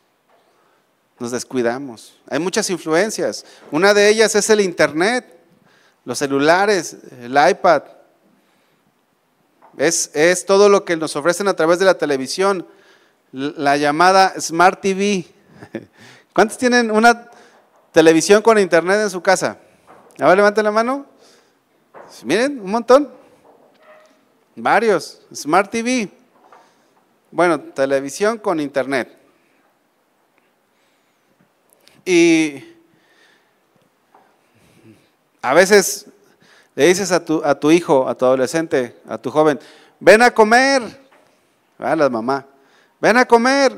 [1.18, 2.16] Nos descuidamos.
[2.28, 3.44] Hay muchas influencias.
[3.70, 5.40] Una de ellas es el Internet,
[6.04, 7.82] los celulares, el iPad.
[9.76, 12.66] Es, todo lo que nos ofrecen a través de la televisión,
[13.34, 15.26] la llamada Smart TV.
[16.32, 17.28] ¿Cuántos tienen una
[17.90, 19.58] televisión con internet en su casa?
[20.20, 21.06] A ver, levanten la mano.
[22.24, 23.10] Miren, un montón.
[24.54, 25.20] Varios.
[25.34, 26.08] Smart TV.
[27.32, 29.12] Bueno, televisión con internet.
[32.04, 32.62] Y
[35.42, 36.06] a veces
[36.76, 39.58] le dices a tu, a tu hijo, a tu adolescente, a tu joven,
[39.98, 41.02] ven a comer.
[41.76, 42.46] A la mamá,
[43.04, 43.70] ven a comer.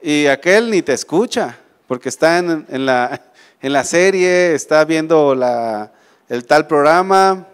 [0.00, 3.22] Y aquel ni te escucha porque está en, la,
[3.60, 5.92] en la, serie, está viendo la,
[6.28, 7.46] el tal programa.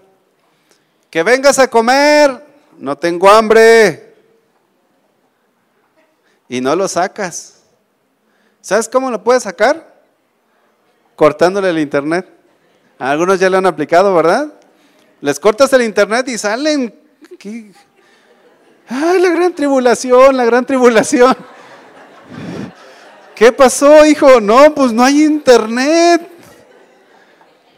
[1.11, 2.43] Que vengas a comer,
[2.79, 4.15] no tengo hambre.
[6.49, 7.65] Y no lo sacas.
[8.63, 10.03] ¿Sabes cómo lo puedes sacar?
[11.17, 12.27] Cortándole el internet.
[12.99, 14.55] algunos ya lo han aplicado, ¿verdad?
[15.21, 16.99] Les cortas el internet y salen.
[18.89, 21.37] ¡Ay, la gran tribulación, la gran tribulación!
[23.35, 24.41] ¿Qué pasó, hijo?
[24.41, 26.29] No, pues no hay internet.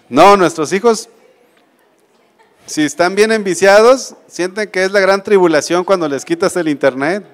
[0.08, 1.08] No, nuestros hijos,
[2.64, 7.24] si están bien enviciados, sienten que es la gran tribulación cuando les quitas el internet.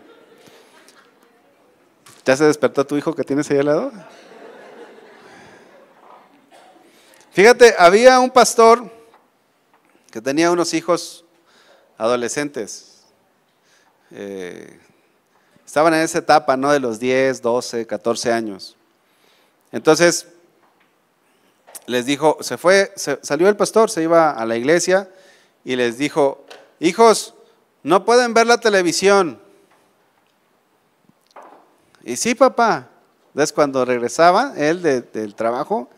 [2.24, 3.92] ¿Ya se despertó tu hijo que tienes ahí al lado?
[7.30, 8.90] Fíjate, había un pastor
[10.10, 11.24] que tenía unos hijos
[11.98, 12.95] adolescentes.
[14.10, 14.78] Eh,
[15.66, 16.70] Estaban en esa etapa, ¿no?
[16.70, 18.76] De los 10, 12, 14 años.
[19.72, 20.28] Entonces,
[21.86, 25.10] les dijo, se fue, salió el pastor, se iba a la iglesia
[25.64, 26.46] y les dijo,
[26.78, 27.34] hijos,
[27.82, 29.40] no pueden ver la televisión.
[32.04, 32.88] Y sí, papá.
[33.30, 35.90] Entonces, cuando regresaba él del trabajo,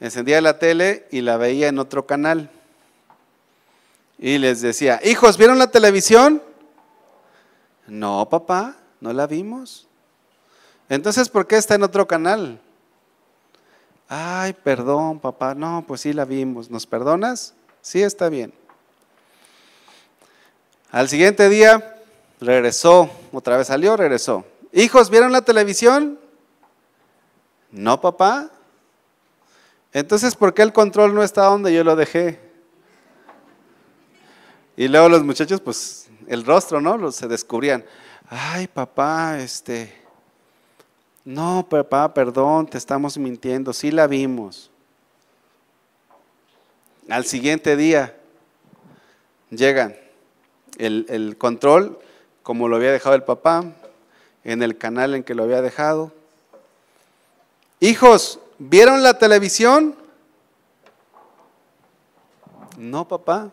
[0.00, 2.50] encendía la tele y la veía en otro canal.
[4.18, 6.42] Y les decía, hijos, ¿vieron la televisión?
[7.86, 9.86] No, papá, no la vimos.
[10.88, 12.60] Entonces, ¿por qué está en otro canal?
[14.08, 15.54] Ay, perdón, papá.
[15.54, 16.70] No, pues sí la vimos.
[16.70, 17.54] ¿Nos perdonas?
[17.80, 18.52] Sí, está bien.
[20.90, 21.96] Al siguiente día
[22.40, 24.44] regresó, otra vez salió, regresó.
[24.72, 26.18] Hijos, ¿vieron la televisión?
[27.70, 28.50] No, papá.
[29.92, 32.38] Entonces, ¿por qué el control no está donde yo lo dejé?
[34.76, 36.01] Y luego los muchachos, pues
[36.32, 37.12] el rostro, ¿no?
[37.12, 37.84] Se descubrían.
[38.28, 39.94] Ay, papá, este,
[41.24, 44.70] no, papá, perdón, te estamos mintiendo, sí la vimos.
[47.10, 48.16] Al siguiente día
[49.50, 49.94] llegan
[50.78, 51.98] el, el control,
[52.42, 53.64] como lo había dejado el papá,
[54.42, 56.12] en el canal en que lo había dejado.
[57.78, 59.94] Hijos, ¿vieron la televisión?
[62.78, 63.50] No, papá.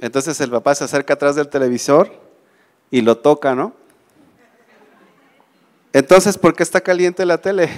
[0.00, 2.12] Entonces el papá se acerca atrás del televisor
[2.90, 3.74] y lo toca, ¿no?
[5.92, 7.68] Entonces, ¿por qué está caliente la tele?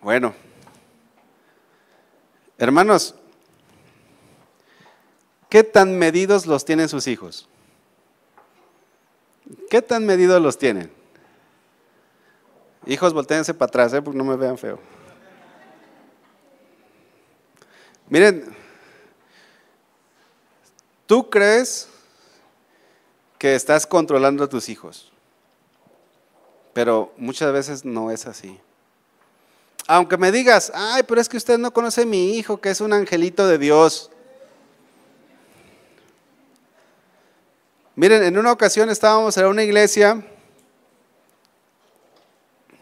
[0.00, 0.32] Bueno,
[2.58, 3.14] hermanos,
[5.48, 7.48] ¿qué tan medidos los tienen sus hijos?
[9.68, 10.92] ¿Qué tan medidos los tienen?
[12.86, 14.00] Hijos, volteense para atrás, ¿eh?
[14.00, 14.78] porque no me vean feo.
[18.08, 18.44] Miren,
[21.06, 21.88] tú crees
[23.38, 25.12] que estás controlando a tus hijos.
[26.76, 28.60] pero muchas veces no es así.
[29.86, 32.82] Aunque me digas, ay, pero es que usted no conoce a mi hijo, que es
[32.82, 34.10] un angelito de Dios.
[37.94, 40.22] Miren, en una ocasión estábamos en una iglesia,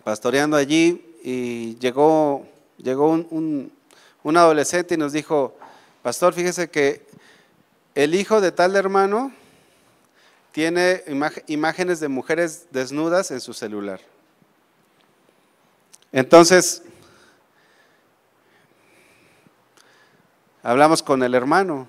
[0.02, 2.44] pastoreando allí, y llegó,
[2.78, 3.72] llegó un, un
[4.32, 5.56] adolescente y nos dijo,
[6.02, 7.06] pastor, fíjese que
[7.94, 9.32] el hijo de tal hermano
[10.52, 11.02] tiene
[11.46, 14.00] imágenes de mujeres desnudas en su celular.
[16.12, 16.82] Entonces,
[20.62, 21.88] hablamos con el hermano,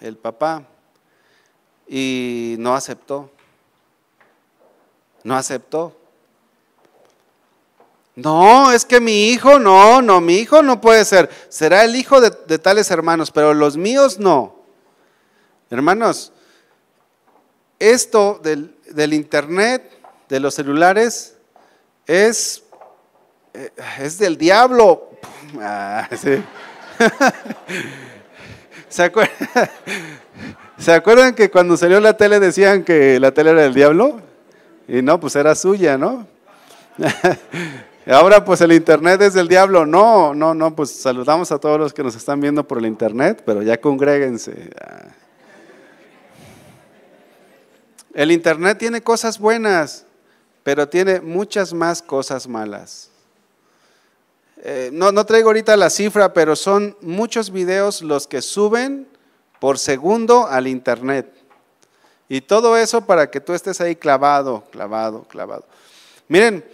[0.00, 0.64] el papá,
[1.88, 3.30] y no aceptó.
[5.24, 5.96] No aceptó.
[8.14, 11.30] No, es que mi hijo no, no, mi hijo no puede ser.
[11.48, 14.56] Será el hijo de, tales hermanos, pero los míos no.
[15.70, 16.32] Hermanos,
[17.78, 19.90] esto del, internet,
[20.28, 21.36] de los celulares,
[22.06, 22.62] es,
[23.54, 25.08] eh, es del diablo.
[25.60, 26.08] Ah,
[28.88, 29.36] ¿Se, acuerdan?
[30.78, 34.22] ¿Se acuerdan que cuando salió la tele decían que la tele era del diablo?
[34.88, 36.26] Y no, pues era suya, ¿no?
[38.06, 39.86] Ahora pues el internet es del diablo.
[39.86, 43.42] No, no, no, pues saludamos a todos los que nos están viendo por el internet,
[43.46, 44.70] pero ya congréguense.
[48.12, 50.04] El internet tiene cosas buenas,
[50.62, 53.08] pero tiene muchas más cosas malas.
[54.64, 59.08] Eh, no, no traigo ahorita la cifra, pero son muchos videos los que suben
[59.60, 61.32] por segundo al internet.
[62.28, 65.64] Y todo eso para que tú estés ahí clavado, clavado, clavado.
[66.28, 66.64] Miren,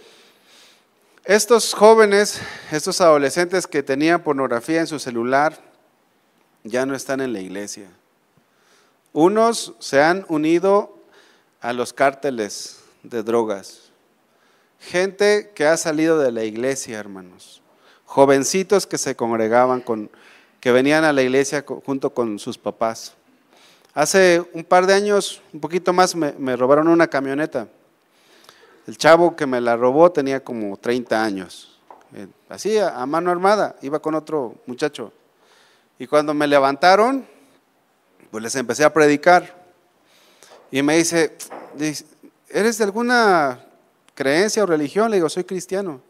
[1.29, 5.59] estos jóvenes, estos adolescentes que tenían pornografía en su celular,
[6.63, 7.87] ya no están en la iglesia.
[9.13, 10.97] Unos se han unido
[11.61, 13.91] a los cárteles de drogas.
[14.79, 17.61] Gente que ha salido de la iglesia, hermanos.
[18.05, 20.09] Jovencitos que se congregaban con,
[20.59, 23.13] que venían a la iglesia junto con sus papás.
[23.93, 27.67] Hace un par de años, un poquito más, me, me robaron una camioneta.
[28.89, 31.79] El chavo que me la robó tenía como 30 años.
[32.15, 35.13] Eh, así, a, mano armada, iba con otro muchacho.
[35.99, 37.23] Y cuando me levantaron,
[38.31, 39.55] pues les empecé a predicar.
[40.71, 41.37] Y me dice,
[42.49, 43.63] ¿eres de alguna
[44.15, 45.11] creencia o religión?
[45.11, 46.01] Le digo, soy cristiano.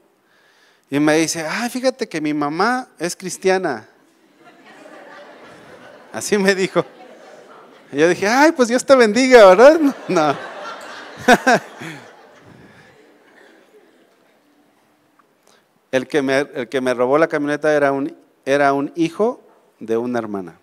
[0.90, 3.90] Y me dice, ah, fíjate que mi mamá es cristiana.
[6.14, 6.86] Así me dijo.
[7.92, 9.82] Y yo dije, ay, pues Dios te bendiga, ¿verdad?
[10.08, 10.34] No.
[15.92, 19.42] El que me, el que me robó la camioneta era un, era un hijo
[19.80, 20.60] de una hermana.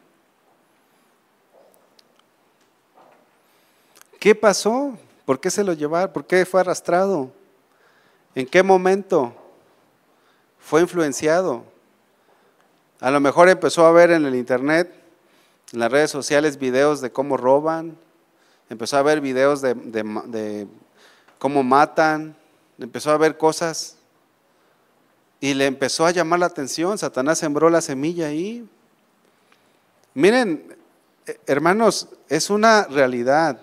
[4.21, 4.97] ¿Qué pasó?
[5.25, 6.13] ¿Por qué se lo llevaron?
[6.13, 7.31] ¿Por qué fue arrastrado?
[8.35, 9.35] ¿En qué momento
[10.61, 11.65] fue influenciado?
[13.01, 14.93] A lo mejor empezó a ver en el internet,
[15.73, 17.97] en las redes sociales, videos de cómo roban,
[18.71, 20.67] empezó a ver videos de, de
[21.39, 22.37] cómo matan,
[22.79, 23.96] empezó a ver cosas
[25.41, 28.67] y le empezó a llamar la atención, Satanás sembró la semilla ahí.
[30.15, 30.77] Miren,
[31.27, 33.61] eh, hermanos, es una realidad.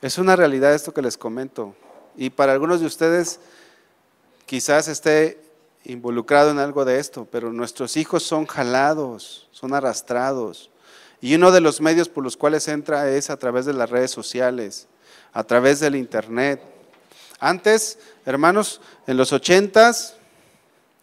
[0.00, 1.74] Es una realidad esto que les comento.
[2.16, 3.40] Y para algunos de ustedes
[4.46, 5.42] quizás esté
[5.84, 10.70] involucrado en algo de esto, pero nuestros hijos son jalados, son arrastrados.
[11.20, 14.10] Y uno de los medios por los cuales entra es a través de las redes
[14.10, 14.88] sociales,
[15.32, 16.60] a través del Internet.
[17.42, 20.14] Antes, hermanos, en los ochentas,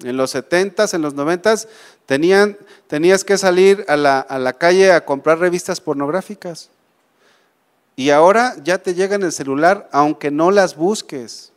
[0.01, 1.67] en los setentas, en los noventas,
[2.05, 6.69] tenían, tenías que salir a la, calle a comprar revistas pornográficas.
[7.97, 11.51] Y ahora ya te llega el celular, aunque no las busques.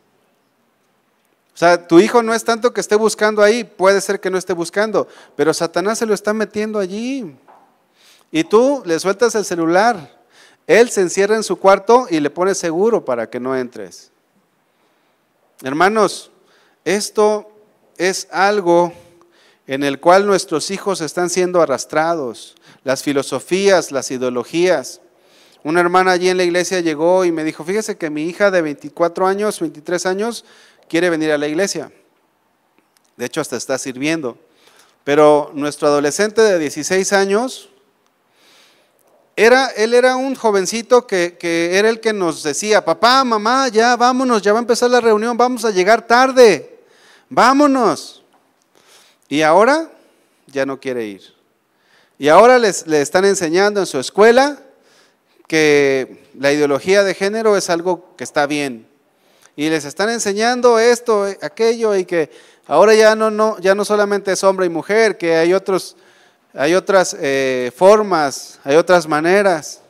[1.55, 4.37] O sea, tu hijo no es tanto que esté buscando ahí, puede ser que no
[4.37, 7.33] esté buscando, pero Satanás se lo está metiendo allí.
[8.31, 10.21] Y tú le sueltas el celular.
[10.67, 14.11] Él se encierra en su cuarto y le pone seguro para que no entres.
[15.63, 16.29] Hermanos,
[16.83, 17.49] esto
[17.97, 18.91] es algo
[19.65, 24.99] en el cual nuestros hijos están siendo arrastrados, las filosofías, las ideologías.
[25.63, 28.61] Una hermana allí en la iglesia llegó y me dijo, fíjese que mi hija de
[28.61, 30.43] 24 años, 23 años,
[30.89, 31.93] quiere venir a la iglesia.
[33.15, 34.37] De hecho, hasta está sirviendo.
[35.05, 37.69] Pero nuestro adolescente de 16 años,
[39.35, 41.37] era, él era un jovencito que,
[41.73, 45.35] era el que nos decía, papá, mamá, ya vámonos, ya va a empezar la reunión,
[45.35, 46.79] vamos a llegar tarde,
[47.29, 48.23] vámonos.
[49.27, 49.89] Y ahora
[50.47, 51.33] ya no quiere ir.
[52.19, 54.59] Y ahora le están enseñando en su escuela
[55.47, 58.87] que la ideología de género es algo que está bien.
[59.55, 62.31] y les están enseñando esto, aquello y que
[62.65, 65.95] ahora ya no, no, ya no solamente es hombre y mujer, que hay, otros,
[66.53, 69.81] hay otras eh, formas, hay otras maneras.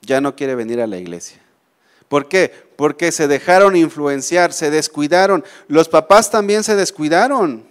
[0.00, 1.40] Ya no quiere venir a la iglesia.
[2.08, 2.52] ¿Por qué?
[2.76, 5.44] Porque se dejaron influenciar, se descuidaron.
[5.68, 7.64] Los papás también se descuidaron,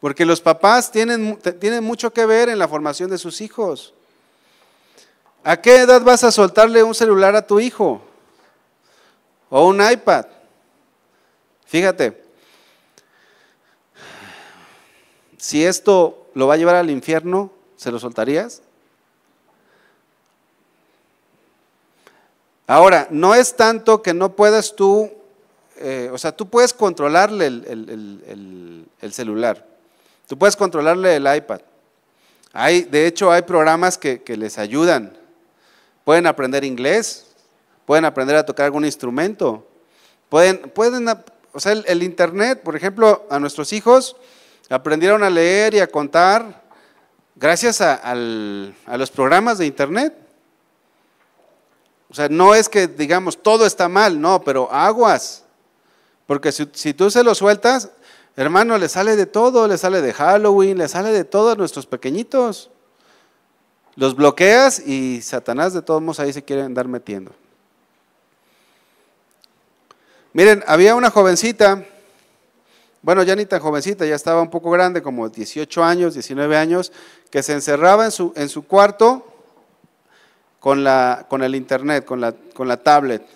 [0.00, 3.94] porque los papás tienen, tienen mucho que ver en la formación de sus hijos.
[5.44, 8.02] ¿A qué edad vas a soltarle un celular a tu hijo?
[9.48, 10.26] O un iPad.
[11.64, 12.21] Fíjate,
[15.42, 18.62] si esto lo va a llevar al infierno, ¿se lo soltarías?
[22.68, 25.10] Ahora, no es tanto que no puedas tú,
[25.78, 29.66] eh, o sea, tú puedes controlarle el, celular,
[30.28, 31.60] tú puedes controlarle el iPad.
[32.52, 35.18] Hay, de hecho, hay programas que, les ayudan.
[36.04, 37.26] Pueden aprender inglés,
[37.84, 39.66] pueden aprender a tocar algún instrumento,
[40.28, 41.08] pueden, pueden
[41.52, 44.14] o sea, el, Internet, por ejemplo, a nuestros hijos
[44.74, 46.62] aprendieron a leer y a contar
[47.36, 50.14] gracias a los programas de Internet.
[52.10, 55.44] O sea, no es que digamos todo está mal, no, pero aguas.
[56.26, 57.90] Porque si, tú se lo sueltas,
[58.36, 62.70] hermano, le sale de todo, le sale de Halloween, le sale de todos nuestros pequeñitos.
[63.96, 67.32] Los bloqueas y Satanás de todos modos ahí se quiere andar metiendo.
[70.32, 71.84] Miren, había una jovencita,
[73.02, 76.92] bueno, ya ni tan jovencita, ya estaba un poco grande, como 18 años, 19 años,
[77.30, 79.26] que se encerraba en su, en su cuarto
[80.60, 83.26] con, la, con el internet, con la, con la tablet.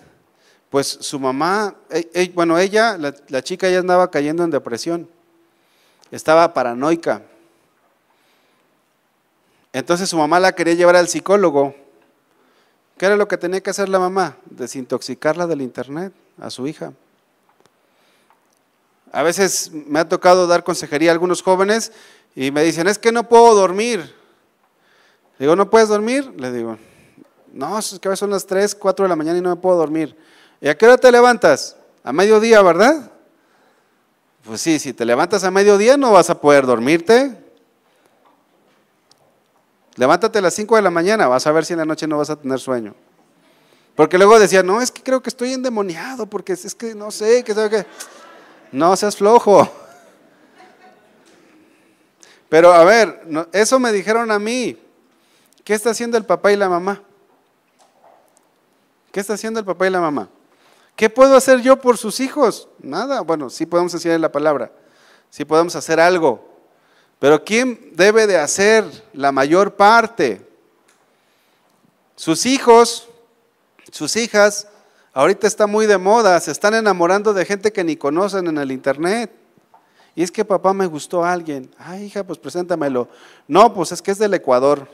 [0.69, 5.09] Pues su mamá, e, e, bueno, ella, la, la chica ya andaba cayendo en depresión,
[6.11, 7.21] estaba paranoica.
[9.73, 11.75] Entonces su mamá la quería llevar al psicólogo.
[12.97, 14.37] ¿Qué era lo que tenía que hacer la mamá?
[14.45, 16.93] Desintoxicarla del internet a su hija.
[19.11, 21.91] A veces me ha tocado dar consejería a algunos jóvenes
[22.35, 24.15] y me dicen, es que no puedo dormir.
[25.39, 26.33] Digo, ¿no puedes dormir?
[26.37, 26.77] Le digo,
[27.53, 29.55] no, es que a veces son las 3, 4 de la mañana y no me
[29.55, 30.15] puedo dormir.
[30.61, 31.75] ¿Y a qué hora te levantas?
[32.03, 33.11] A mediodía, ¿verdad?
[34.43, 37.35] Pues sí, si te levantas a mediodía no vas a poder dormirte.
[39.95, 42.17] Levántate a las 5 de la mañana, vas a ver si en la noche no
[42.17, 42.93] vas a tener sueño.
[43.95, 47.43] Porque luego decía, no, es que creo que estoy endemoniado, porque es que no sé,
[47.43, 47.85] que sabe que...
[48.71, 49.69] No seas flojo.
[52.49, 54.77] Pero a ver, eso me dijeron a mí.
[55.63, 57.01] ¿Qué está haciendo el papá y la mamá?
[59.11, 60.29] ¿Qué está haciendo el papá y la mamá?
[60.95, 62.69] ¿Qué puedo hacer yo por sus hijos?
[62.79, 63.21] Nada.
[63.21, 64.71] Bueno, sí podemos decir la palabra.
[65.29, 66.47] Sí podemos hacer algo.
[67.19, 70.41] Pero ¿quién debe de hacer la mayor parte?
[72.15, 73.09] Sus hijos,
[73.91, 74.67] sus hijas,
[75.17, 78.71] ahorita está muy de moda, se están enamorando de gente que ni conocen en el
[78.71, 79.31] internet.
[80.13, 81.71] Y es que papá me gustó a alguien.
[81.79, 83.07] Ay, hija, pues preséntamelo.
[83.47, 84.87] No, pues es que es del Ecuador.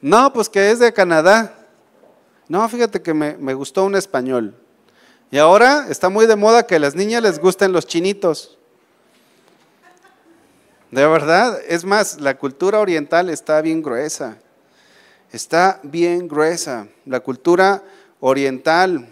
[0.00, 1.54] No, pues que es de Canadá.
[2.48, 4.56] No, fíjate que me, gustó un español.
[5.30, 8.57] Y ahora está muy de moda que a las niñas les gusten los chinitos.
[10.90, 14.38] De verdad, es más, la cultura oriental está bien gruesa.
[15.30, 16.88] Está bien gruesa.
[17.04, 17.82] La cultura
[18.20, 19.06] oriental.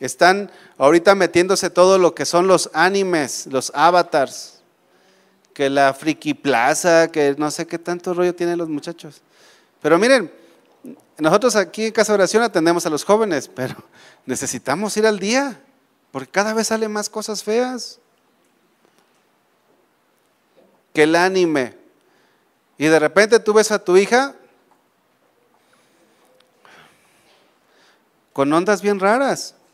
[0.00, 4.60] Están ahorita metiéndose todo lo que son los animes, los avatars.
[5.54, 9.22] Que la friki plaza, que no sé qué tanto rollo tienen los muchachos.
[9.80, 10.30] Pero miren,
[11.18, 13.76] nosotros aquí en Casa de Oración atendemos a los jóvenes, pero
[14.26, 15.60] necesitamos ir al día,
[16.10, 18.00] porque cada vez salen más cosas feas.
[20.98, 21.76] Que el anime.
[22.76, 24.34] Y de repente tú ves a tu hija
[28.32, 29.54] con ondas bien raras.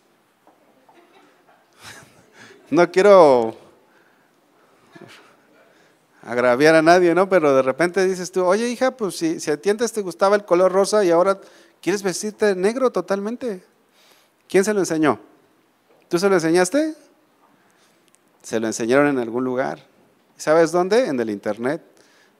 [2.70, 3.56] No quiero
[6.20, 7.26] agraviar a nadie, ¿no?
[7.26, 10.36] Pero de repente dices tú, oye hija, pues si, si a ti antes te gustaba
[10.36, 11.40] el color rosa y ahora
[11.80, 13.64] quieres vestirte de negro totalmente.
[14.46, 15.18] ¿Quién se lo enseñó?
[16.10, 16.94] ¿Tú se lo enseñaste?
[18.42, 19.93] Se lo enseñaron en algún lugar.
[20.36, 21.06] ¿Sabes dónde?
[21.06, 21.82] En el internet.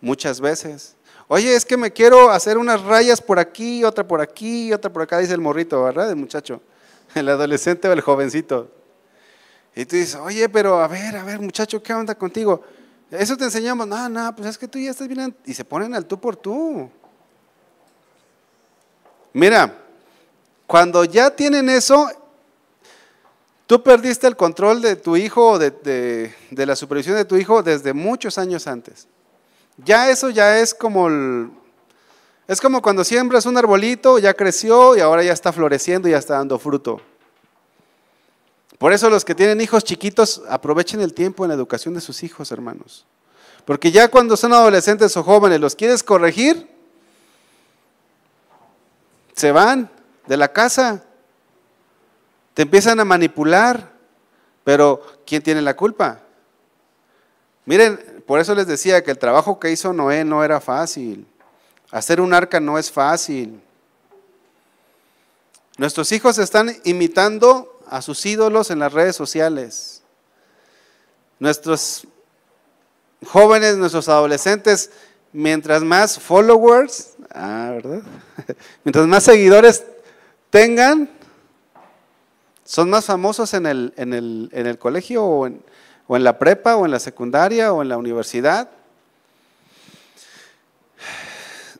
[0.01, 0.97] Muchas veces.
[1.28, 5.03] Oye, es que me quiero hacer unas rayas por aquí, otra por aquí, otra por
[5.03, 6.11] acá, dice el morrito, ¿verdad?
[6.11, 6.61] El muchacho,
[7.14, 8.70] el adolescente o el jovencito.
[9.74, 12.62] Y tú dices, oye, pero a ver, a ver, muchacho, ¿qué onda contigo?
[13.11, 15.34] Eso te enseñamos, no, no, pues es que tú ya estás bien.
[15.45, 16.90] Y se ponen al tú por tú.
[19.32, 19.74] Mira,
[20.66, 22.09] cuando ya tienen eso,
[23.67, 27.93] tú perdiste el control de tu hijo o de, la supervisión de tu hijo desde
[27.93, 29.07] muchos años antes.
[29.79, 31.51] Ya eso ya es como el,
[32.47, 36.19] es como cuando siembras un arbolito, ya creció y ahora ya está floreciendo y ya
[36.19, 37.01] está dando fruto.
[38.79, 42.23] Por eso los que tienen hijos chiquitos aprovechen el tiempo en la educación de sus
[42.23, 43.07] hijos, hermanos.
[43.65, 46.69] Porque ya cuando son adolescentes o jóvenes los quieres corregir,
[49.35, 49.91] se van
[50.27, 51.05] de la casa,
[52.55, 53.93] te empiezan a manipular,
[54.63, 56.21] pero ¿quién tiene la culpa?
[57.67, 61.27] Miren, por eso les decía que el trabajo que hizo Noé no era fácil.
[61.91, 63.61] Hacer un arca no es fácil.
[65.77, 70.03] Nuestros hijos están imitando a sus ídolos en las redes sociales.
[71.39, 72.07] Nuestros
[73.27, 74.91] jóvenes, nuestros adolescentes,
[75.33, 78.03] mientras más followers, ah, ¿verdad?
[78.85, 79.85] mientras más seguidores
[80.51, 81.11] tengan,
[82.65, 85.62] son más famosos en el, en el, en el colegio o en,
[86.07, 88.69] o en la prepa o en la secundaria o en la universidad.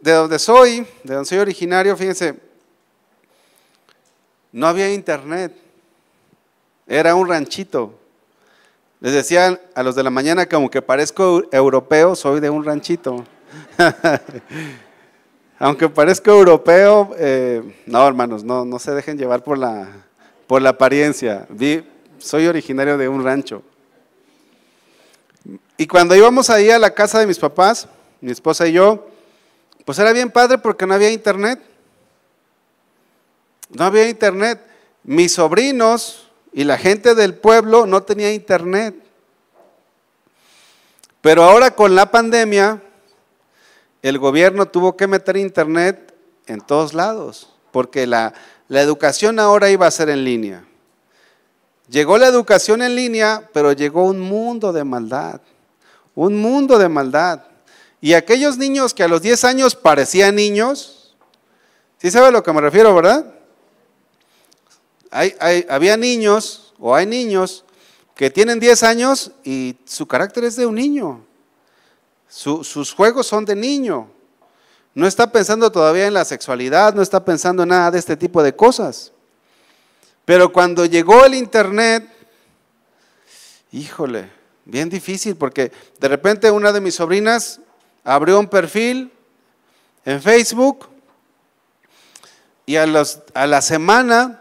[0.01, 2.39] De donde soy, de donde soy originario, fíjense,
[4.53, 5.57] no había internet,
[6.87, 7.99] era un ranchito.
[9.01, 13.24] Les decían a los de la mañana que aunque parezco europeo, soy de un ranchito.
[15.59, 19.89] aunque parezco europeo, eh, no hermanos, no, no se dejen llevar por la,
[20.55, 21.48] por la apariencia.
[22.18, 23.61] soy originario de un rancho.
[25.76, 27.88] Y cuando íbamos ahí a la casa de mis papás,
[28.20, 29.05] mi esposa y yo,
[29.84, 31.61] pues era bien padre porque no había internet.
[33.70, 34.61] No había internet.
[35.02, 38.94] Mis sobrinos y la gente del pueblo no tenía internet.
[41.20, 42.80] Pero ahora con la pandemia,
[44.02, 46.14] el gobierno tuvo que meter internet
[46.46, 48.34] en todos lados, porque la,
[48.68, 50.64] la educación ahora iba a ser en línea.
[51.88, 55.40] Llegó la educación en línea, pero llegó un mundo de maldad
[56.14, 57.44] un mundo de maldad.
[58.00, 61.14] Y aquellos niños que a los 10 años parecían niños,
[61.98, 63.34] ¿sí sabe a lo que me refiero, verdad?
[65.10, 67.64] Hay, había niños o hay niños
[68.14, 71.24] que tienen 10 años y su carácter es de un niño.
[72.28, 74.10] sus juegos son de niño.
[74.95, 78.42] No está pensando todavía en la sexualidad, no está pensando en nada de este tipo
[78.42, 79.12] de cosas.
[80.24, 82.09] Pero cuando llegó el Internet,
[83.72, 84.30] híjole,
[84.64, 87.61] Bien difícil porque de repente una de mis sobrinas
[88.03, 89.12] abrió un perfil
[90.07, 90.88] en Facebook
[92.66, 94.40] y a, la semana,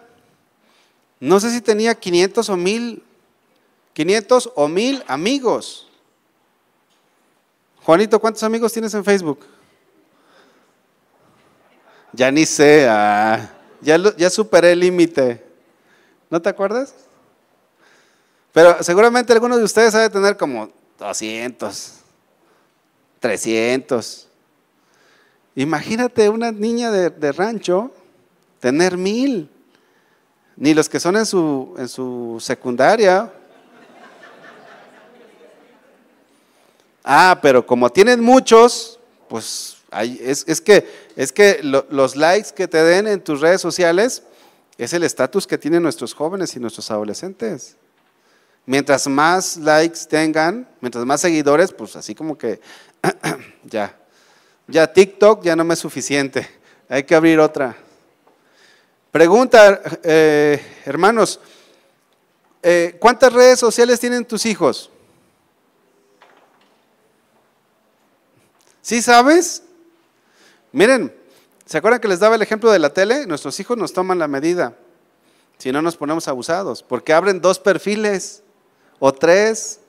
[1.19, 3.03] no sé si tenía 500 o 1000,
[3.91, 5.89] 500 o 1000 amigos.
[7.83, 9.45] Juanito, ¿cuántos amigos tienes en Facebook?
[12.13, 13.49] Ya ni sé, ah,
[13.81, 15.43] ya, ya superé el límite.
[16.29, 16.93] ¿No te acuerdas?
[18.51, 21.93] Pero seguramente algunos de ustedes ha de tener como 200,
[23.19, 24.27] 300.
[25.55, 27.91] Imagínate una niña de, rancho
[28.59, 29.49] tener mil.
[30.55, 33.33] Ni los que son en su, en su secundaria.
[37.03, 43.41] Ah, pero como tienen muchos, pues es, que, los likes que te den en tus
[43.41, 44.23] redes sociales
[44.77, 47.75] es el estatus que tienen nuestros jóvenes y nuestros adolescentes.
[48.65, 52.59] Mientras más likes tengan, mientras más seguidores, pues así como que
[53.63, 53.97] ya,
[54.67, 56.47] ya TikTok ya no me es suficiente,
[56.87, 57.75] hay que abrir otra.
[59.11, 61.39] Pregunta, eh, hermanos,
[62.63, 64.89] eh, ¿cuántas redes sociales tienen tus hijos?
[68.81, 69.63] ¿Sí sabes?
[70.73, 71.15] Miren,
[71.67, 73.27] ¿se acuerdan que les daba el ejemplo de la tele?
[73.27, 74.75] Nuestros hijos nos toman la medida,
[75.59, 78.41] si no nos ponemos abusados, porque abren dos perfiles
[78.97, 79.79] o tres,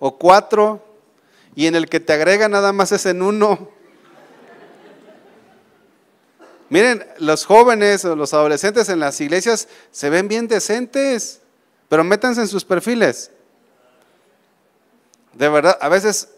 [0.00, 0.84] o cuatro,
[1.54, 3.70] y en el que te agrega nada más es en uno.
[6.68, 11.40] Miren, los jóvenes o los adolescentes en las iglesias se ven bien decentes,
[11.88, 13.30] pero métanse en sus perfiles.
[15.32, 16.30] De verdad, a veces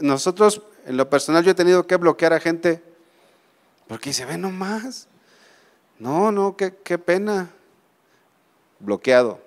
[0.00, 2.85] nosotros, en lo personal, yo he tenido que bloquear a gente
[3.88, 5.08] porque se ve nomás.
[5.98, 7.50] No, no, qué, qué pena.
[8.78, 9.40] Bloqueado.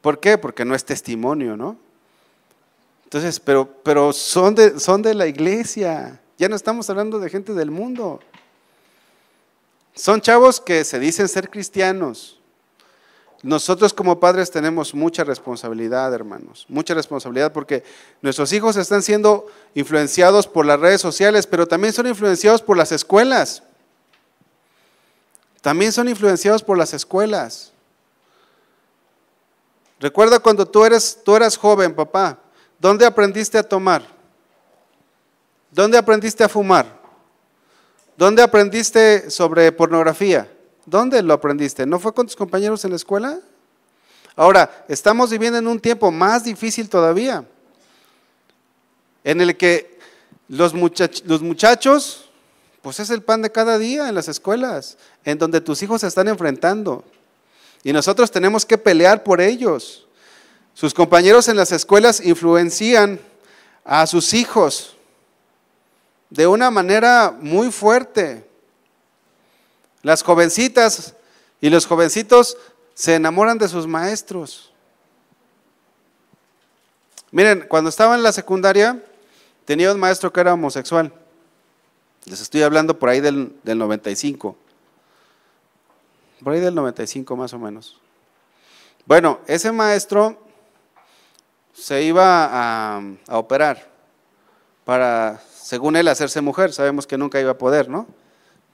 [0.00, 0.38] ¿Por qué?
[0.38, 1.76] Porque no es testimonio, ¿no?
[3.04, 6.20] Entonces, pero, pero son, de, son de la iglesia.
[6.36, 8.20] Ya no estamos hablando de gente del mundo.
[9.94, 12.40] Son chavos que se dicen ser cristianos.
[13.44, 17.84] Nosotros como padres tenemos mucha responsabilidad, hermanos, mucha responsabilidad porque
[18.22, 22.90] nuestros hijos están siendo influenciados por las redes sociales, pero también son influenciados por las
[22.90, 23.62] escuelas.
[25.60, 27.70] También son influenciados por las escuelas.
[30.00, 32.38] Recuerda cuando tú, eres, tú eras joven, papá,
[32.78, 34.06] ¿dónde aprendiste a tomar?
[35.70, 36.98] ¿Dónde aprendiste a fumar?
[38.16, 40.50] ¿Dónde aprendiste sobre pornografía?
[40.86, 41.86] ¿Dónde lo aprendiste?
[41.86, 43.38] ¿No fue con tus compañeros en la escuela?
[44.36, 47.44] Ahora, estamos viviendo en un tiempo más difícil todavía,
[49.22, 49.98] en el que
[50.48, 52.28] los, muchachos,
[52.82, 56.08] pues es el pan de cada día en las escuelas, en donde tus hijos se
[56.08, 57.04] están enfrentando.
[57.82, 60.06] Y nosotros tenemos que pelear por ellos.
[60.74, 63.20] Sus compañeros en las escuelas influencian
[63.84, 64.96] a sus hijos
[66.28, 68.44] de una manera muy fuerte.
[70.04, 71.14] Las jovencitas
[71.62, 72.58] y los jovencitos
[72.92, 74.70] se enamoran de sus maestros.
[77.30, 79.02] Miren, cuando estaba en la secundaria,
[79.64, 81.10] tenía un maestro que era homosexual.
[82.26, 84.56] Les estoy hablando por ahí del, 95.
[86.44, 87.98] Por ahí del 95 más o menos.
[89.06, 90.38] Bueno, ese maestro
[91.72, 93.90] se iba a, a operar
[94.84, 96.74] para según él, hacerse mujer.
[96.74, 98.06] Sabemos que nunca iba a poder, ¿no?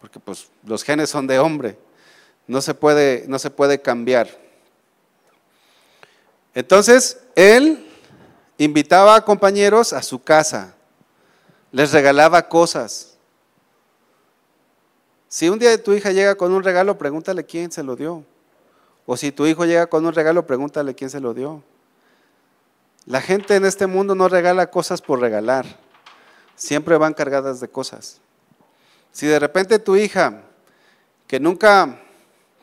[0.00, 1.78] Porque pues los genes son de hombre.
[2.46, 4.28] No se puede, no se puede cambiar.
[6.54, 7.86] Entonces, él
[8.58, 10.74] invitaba a compañeros a su casa,
[11.70, 13.16] les regalaba cosas.
[15.28, 18.24] Si un día tu hija llega con un regalo, pregúntale quién se lo dio.
[19.06, 21.62] O si tu hijo llega con un regalo, pregúntale quién se lo dio.
[23.06, 25.66] La gente en este mundo no regala cosas por regalar
[26.60, 28.20] siempre van cargadas de cosas.
[29.12, 30.42] Si de repente tu hija,
[31.26, 32.00] que nunca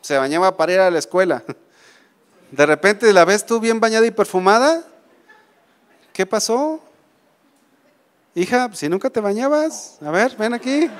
[0.00, 1.44] se bañaba para ir a la escuela,
[2.50, 4.82] de repente la ves tú bien bañada y perfumada,
[6.12, 6.80] ¿qué pasó?
[8.34, 10.90] Hija, si nunca te bañabas, a ver, ven aquí.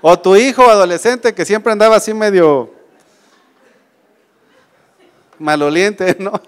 [0.00, 2.72] O tu hijo adolescente que siempre andaba así medio
[5.38, 6.40] maloliente, ¿no?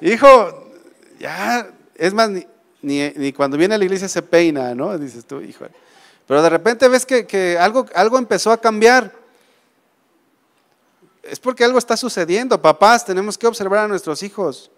[0.00, 0.70] Hijo,
[1.18, 2.30] ya, es más,
[2.82, 4.96] ni, cuando viene a la iglesia se peina, ¿no?
[4.98, 5.66] Dices tú, hijo.
[6.26, 9.12] Pero de repente ves que, algo, algo empezó a cambiar.
[11.22, 12.60] Es porque algo está sucediendo.
[12.60, 14.70] Papás, tenemos que observar a nuestros hijos.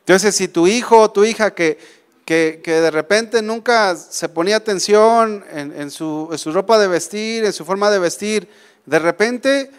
[0.00, 1.78] Entonces, si tu hijo o tu hija que,
[2.24, 7.52] que, de repente nunca se ponía atención en, su, en su ropa de vestir, en
[7.52, 8.48] su forma de vestir,
[8.84, 9.70] de repente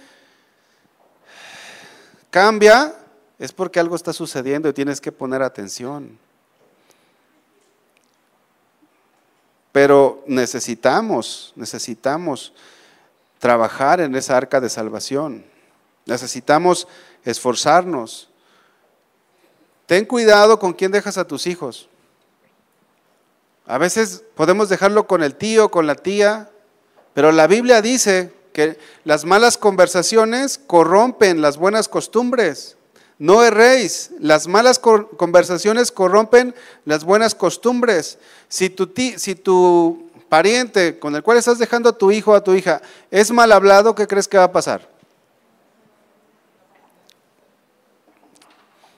[2.30, 2.95] cambia,
[3.38, 6.17] es porque algo está sucediendo y tienes que poner atención.
[9.74, 12.53] Pero necesitamos, necesitamos
[13.39, 15.43] trabajar en esa arca de salvación.
[16.05, 16.88] Necesitamos
[17.26, 18.30] esforzarnos.
[19.86, 21.89] Ten cuidado con quién dejas a tus hijos.
[23.65, 26.49] A veces podemos dejarlo con el tío, con la tía,
[27.13, 32.78] pero la Biblia dice que las malas conversaciones corrompen las buenas costumbres.
[33.24, 36.53] No erréis, las malas conversaciones corrompen
[36.84, 38.17] las buenas costumbres.
[38.49, 42.43] Si tu, si tu pariente con el cual estás dejando a tu hijo o a
[42.43, 44.89] tu hija es mal hablado, ¿qué crees que va a pasar?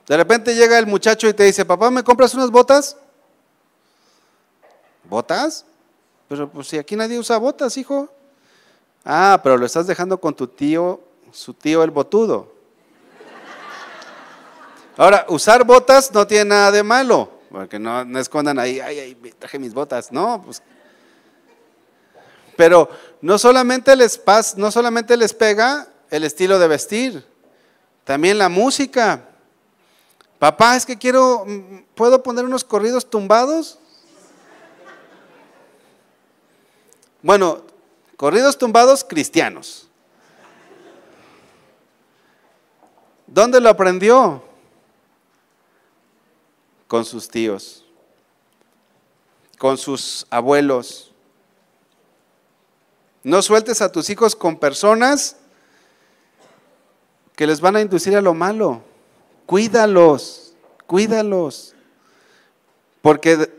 [0.08, 2.98] De repente llega el muchacho y te dice, papá, ¿me compras unas botas?
[5.04, 5.66] ¿Botas?
[6.28, 8.10] Pero pues si aquí nadie usa botas, hijo.
[9.04, 11.00] Ah, pero lo estás dejando con tu tío,
[11.32, 12.55] su tío el botudo.
[14.98, 19.60] Ahora, usar botas no tiene nada de malo, porque no, escondan ahí, ay, ay, traje
[19.60, 20.62] mis botas, no, pues.
[22.56, 22.90] Pero
[23.22, 27.26] no solamente, les pas, no solamente les pega el estilo de vestir,
[28.06, 29.30] también la música.
[30.40, 33.80] Papá, es que quiero, mm, ¿puedo poner unos corridos tumbados?
[37.22, 37.64] Bueno,
[38.16, 39.90] corridos tumbados cristianos.
[43.28, 44.44] ¿Dónde lo aprendió?
[46.88, 47.86] Con sus tíos,
[49.58, 51.12] con sus abuelos.
[53.24, 55.38] No sueltes a tus hijos con personas
[57.36, 58.82] que les van a inducir a lo malo.
[59.46, 60.54] Cuídalos,
[60.86, 61.76] cuídalos.
[63.02, 63.52] Porque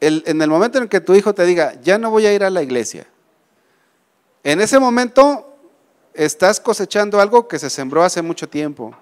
[0.00, 2.50] en el momento en que tu hijo te diga, ya no voy a ir a
[2.50, 3.06] la iglesia,
[4.44, 5.56] en ese momento
[6.14, 8.96] estás cosechando algo que se sembró hace mucho tiempo.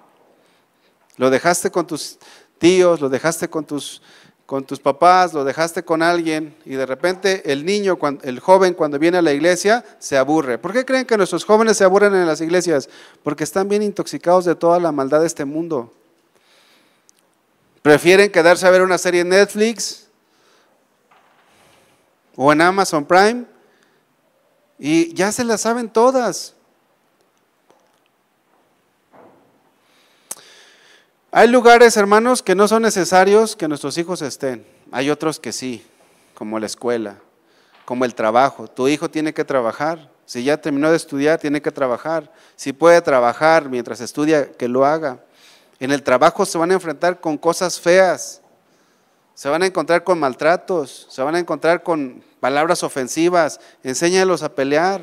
[1.17, 2.17] Lo dejaste con tus
[2.57, 4.01] tíos, lo dejaste con tus,
[4.45, 8.99] con tus papás, lo dejaste con alguien y de repente el niño, el joven cuando
[8.99, 10.57] viene a la iglesia se aburre.
[10.57, 12.89] ¿Por qué creen que nuestros jóvenes se aburren en las iglesias?
[13.23, 15.91] Porque están bien intoxicados de toda la maldad de este mundo.
[17.81, 20.07] Prefieren quedarse a ver una serie en Netflix
[22.35, 23.45] o en Amazon Prime
[24.79, 26.54] y ya se las saben todas.
[31.37, 34.65] Hay lugares, hermanos, que no son necesarios que nuestros hijos estén.
[34.93, 35.85] Hay otros que sí.
[36.33, 37.17] como la escuela,
[37.83, 38.69] como el trabajo.
[38.69, 40.09] Tu hijo tiene que trabajar.
[40.25, 42.31] Si ya terminó de estudiar, tiene que trabajar.
[42.55, 45.19] Si puede trabajar mientras estudia, que lo haga.
[45.81, 48.39] En el trabajo se van a enfrentar con cosas feas.
[49.33, 53.59] Se van a encontrar con maltratos, se van a encontrar con palabras ofensivas.
[53.83, 55.01] Enséñalos a pelear.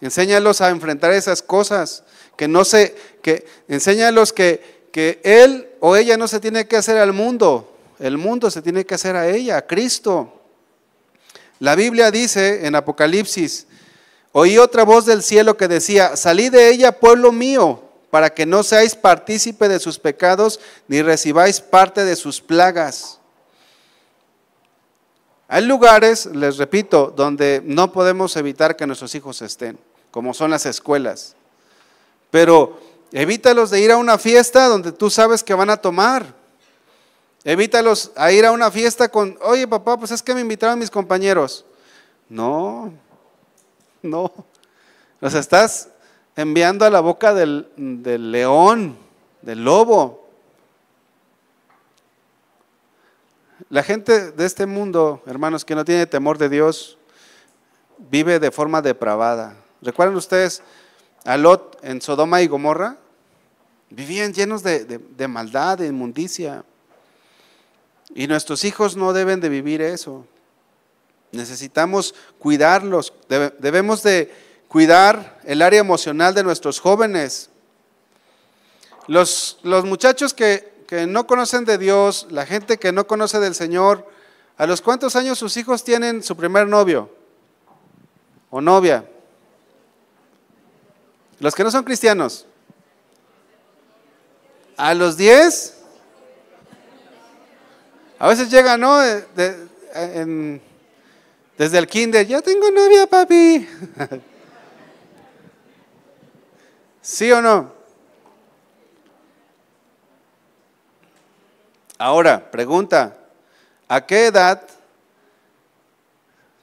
[0.00, 2.02] Enséñalos a enfrentar esas cosas.
[2.36, 6.98] Que no se, que enséñalos que, que él o ella no se tiene que hacer
[6.98, 7.68] al mundo.
[7.98, 10.40] El mundo se tiene que hacer a ella, a Cristo.
[11.58, 13.66] La Biblia dice en Apocalipsis,
[14.30, 18.62] oí otra voz del cielo que decía, salí de ella, pueblo mío, para que no
[18.62, 23.18] seáis partícipe de sus pecados, ni recibáis parte de sus plagas.
[25.48, 29.76] Hay lugares, les repito, donde no podemos evitar que nuestros hijos estén,
[30.12, 31.34] como son las escuelas.
[32.30, 32.83] Pero
[33.14, 36.34] evítalos de ir a una fiesta donde tú sabes que van a tomar.
[37.44, 40.90] Evítalos a ir a una fiesta con, oye papá, pues es que me invitaron mis
[40.90, 41.64] compañeros.
[42.28, 42.92] No,
[44.02, 44.32] no.
[45.20, 45.90] Los estás
[46.34, 48.98] enviando a la boca del, león,
[49.42, 50.26] del lobo.
[53.68, 56.98] La gente de este mundo, hermanos, que no tiene temor de Dios,
[58.10, 59.56] vive de forma depravada.
[59.82, 60.62] ¿Recuerdan ustedes
[61.24, 62.96] a Lot en Sodoma y Gomorra?
[63.94, 66.64] Vivían llenos de, de maldad, de inmundicia.
[68.14, 70.26] Y nuestros hijos no deben de vivir eso.
[71.32, 73.12] Necesitamos cuidarlos.
[73.28, 74.32] Debemos de
[74.68, 77.50] cuidar el área emocional de nuestros jóvenes.
[79.06, 83.54] Los, los muchachos que, que no conocen de Dios, la gente que no conoce del
[83.54, 84.08] Señor,
[84.56, 87.10] ¿a los cuántos años sus hijos tienen su primer novio
[88.50, 89.08] o novia?
[91.38, 92.46] Los que no son cristianos.
[94.76, 95.74] ¿A los 10?
[98.18, 98.98] A veces llega, ¿no?
[101.56, 103.68] desde el kinder, ya tengo novia, papi.
[107.02, 107.72] ¿Sí o no?
[111.98, 113.16] Ahora, pregunta,
[113.86, 114.62] ¿a qué edad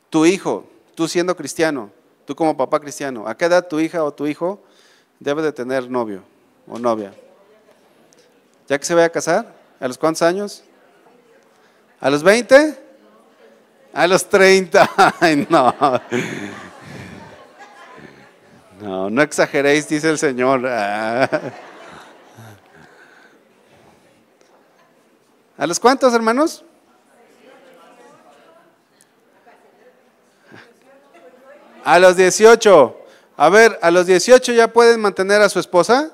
[0.10, 1.90] tu hijo, tú siendo cristiano,
[2.26, 4.62] tú como papá cristiano, ¿a qué edad tu hija o tu hijo
[5.20, 6.24] debe de tener novio
[6.68, 7.14] o novia?
[8.72, 9.54] ¿Ya que se vaya a casar?
[9.82, 10.64] ¿A los cuántos años?
[12.00, 12.82] ¿A los 20?
[13.92, 14.90] A los 30.
[15.20, 15.76] Ay, no.
[18.80, 20.66] No, no exageréis, dice el Señor.
[20.66, 21.28] ¿A
[25.58, 26.64] los cuántos, hermanos?
[31.84, 32.98] A los 18.
[33.36, 36.14] A ver, ¿a los 18 ya pueden mantener a su esposa?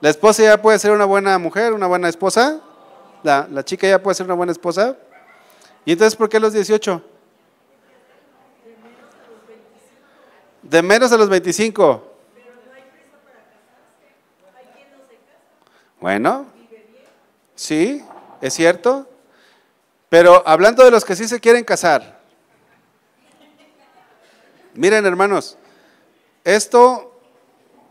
[0.00, 2.60] ¿La esposa ya puede ser una buena mujer, una buena esposa?
[3.22, 4.96] ¿La, la chica ya puede ser una buena esposa?
[5.84, 7.02] ¿Y entonces por qué los 18?
[10.62, 12.12] De menos a los 25.
[16.00, 16.46] Bueno,
[17.54, 18.04] sí,
[18.40, 19.08] es cierto.
[20.08, 22.20] Pero hablando de los que sí se quieren casar,
[24.74, 25.56] miren hermanos,
[26.44, 27.15] esto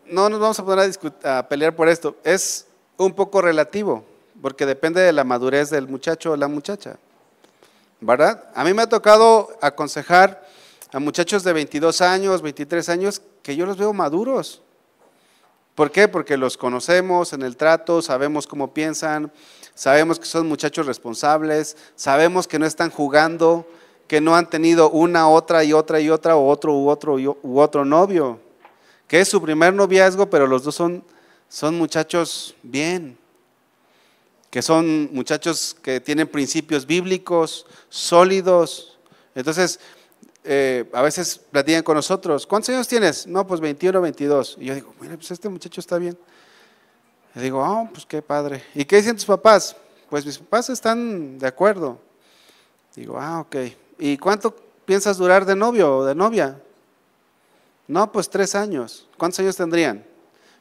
[0.08, 0.91] no nos vamos a poner
[1.24, 4.06] a, pelear por esto, es un poco relativo,
[4.41, 6.97] porque depende de la madurez del muchacho o la muchacha.
[8.01, 8.49] ¿Verdad?
[8.53, 10.45] A mí me ha tocado aconsejar
[10.91, 14.62] a muchachos de 22 años, 23 años, que yo los veo maduros.
[15.74, 16.08] ¿Por qué?
[16.08, 19.32] Porque los conocemos en el trato, sabemos cómo piensan,
[19.74, 23.68] sabemos que son muchachos responsables, sabemos que no están jugando,
[24.08, 27.60] que no han tenido una, otra y otra y otra, o otro u otro u
[27.60, 28.39] otro novio,
[29.08, 31.03] que es su primer noviazgo, pero los dos son,
[31.47, 33.18] son muchachos bien,
[34.49, 38.97] que son muchachos que tienen principios bíblicos sólidos.
[39.36, 39.80] Entonces,
[40.43, 43.26] eh, a veces platican con nosotros, ¿cuántos años tienes?
[43.28, 44.58] No, pues 21 o 22.
[44.60, 46.18] Y yo digo, mira, pues este muchacho está bien.
[47.36, 48.64] Y digo, oh, pues qué padre.
[48.74, 49.76] ¿Y qué dicen tus papás?
[50.10, 51.99] Pues mis papás están de acuerdo.
[52.95, 53.56] Digo, ah, ok.
[53.99, 56.62] ¿Y cuánto piensas durar de novio o de novia?
[57.88, 59.07] No, pues tres años.
[59.17, 60.05] ¿Cuántos años tendrían?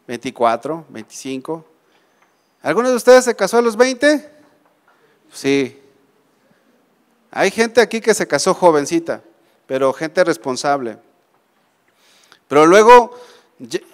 [0.07, 1.64] 24, 25.
[2.62, 4.31] ¿Alguno de ustedes se casó a los 20?
[5.33, 5.81] Sí.
[7.31, 9.22] Hay gente aquí que se casó jovencita
[9.66, 10.99] pero gente responsable.
[12.49, 13.18] Pero luego,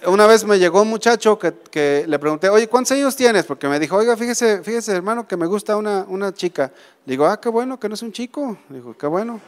[0.07, 3.45] una vez me llegó un muchacho que, le pregunté, oye, ¿cuántos años tienes?
[3.45, 6.73] Porque me dijo, oiga, fíjese, fíjese hermano, que me gusta una, una chica.
[7.07, 8.59] Digo, ah, qué bueno que no es un chico.
[8.69, 9.41] Le digo, qué bueno.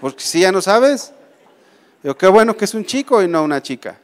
[0.00, 1.12] Porque si ya no sabes.
[2.06, 3.98] Digo, qué bueno que es un chico y no una chica.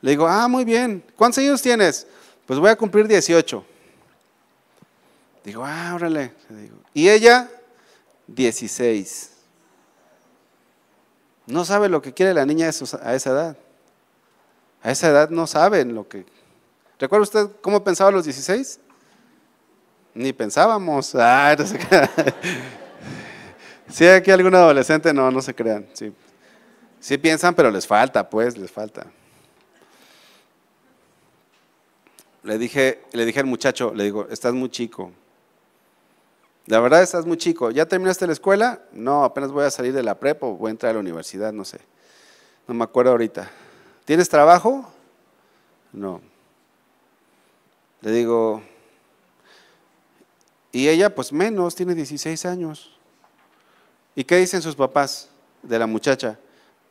[0.00, 1.04] Le digo, ah, muy bien.
[1.14, 2.04] ¿Cuántos años tienes?
[2.46, 3.64] Pues voy a cumplir 18.
[5.44, 6.32] Digo, ah, órale.
[6.92, 7.48] Y ella
[8.26, 9.30] 16.
[11.46, 13.56] No sabe lo que quiere la niña a esa edad.
[14.82, 16.26] A esa edad no saben lo que...
[16.98, 18.80] ¿Recuerda usted cómo pensaba a los 16?
[20.14, 21.14] Ni pensábamos.
[21.20, 21.64] Ah, no
[23.92, 25.86] Si hay aquí algún adolescente, no, no se crean.
[25.92, 26.12] Sí.
[27.04, 29.06] Sí piensan, pero les falta, pues, les falta.
[32.42, 35.12] Le dije, le dije al muchacho, le digo, estás muy chico.
[36.64, 37.70] La verdad estás muy chico.
[37.70, 38.80] ¿Ya terminaste la escuela?
[38.92, 41.52] No, apenas voy a salir de la prepa o voy a entrar a la universidad,
[41.52, 41.78] no sé.
[42.66, 43.50] No me acuerdo ahorita.
[44.06, 44.90] ¿Tienes trabajo?
[45.92, 46.22] No.
[48.00, 48.62] Le digo,
[50.72, 52.96] y ella pues menos, tiene 16 años.
[54.14, 55.28] ¿Y qué dicen sus papás
[55.62, 56.38] de la muchacha?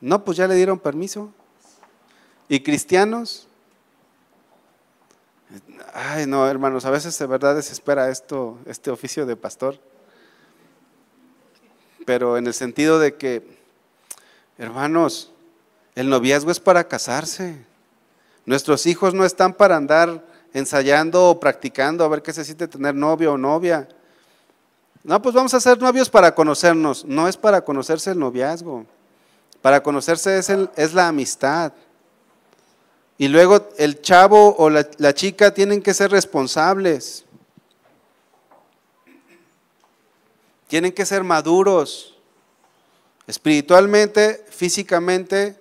[0.04, 1.32] No, pues ya le dieron permiso.
[2.46, 3.48] ¿Y cristianos?
[5.94, 9.78] Ay, no, hermanos, a veces de verdad desespera esto, este oficio de pastor.
[12.04, 13.56] Pero en el sentido de que,
[14.58, 15.32] hermanos,
[15.94, 17.64] el noviazgo es para casarse.
[18.44, 22.94] Nuestros hijos no están para andar ensayando o practicando a ver qué se siente tener
[22.94, 23.88] novio o novia.
[25.02, 27.06] No, pues vamos a ser novios para conocernos.
[27.06, 28.84] No es para conocerse el noviazgo.
[29.64, 31.72] Para conocerse es, es la amistad.
[33.16, 37.24] Y luego el chavo o la, la chica tienen que ser responsables.
[40.66, 42.14] Tienen que ser maduros
[43.26, 45.58] espiritualmente, físicamente,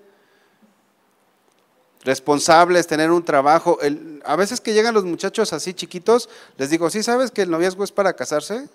[2.01, 3.79] responsables, tener un trabajo.
[4.25, 6.27] a veces que llegan los muchachos así chiquitos,
[6.57, 8.67] les digo, ¿sí sabes que el noviazgo es para casarse?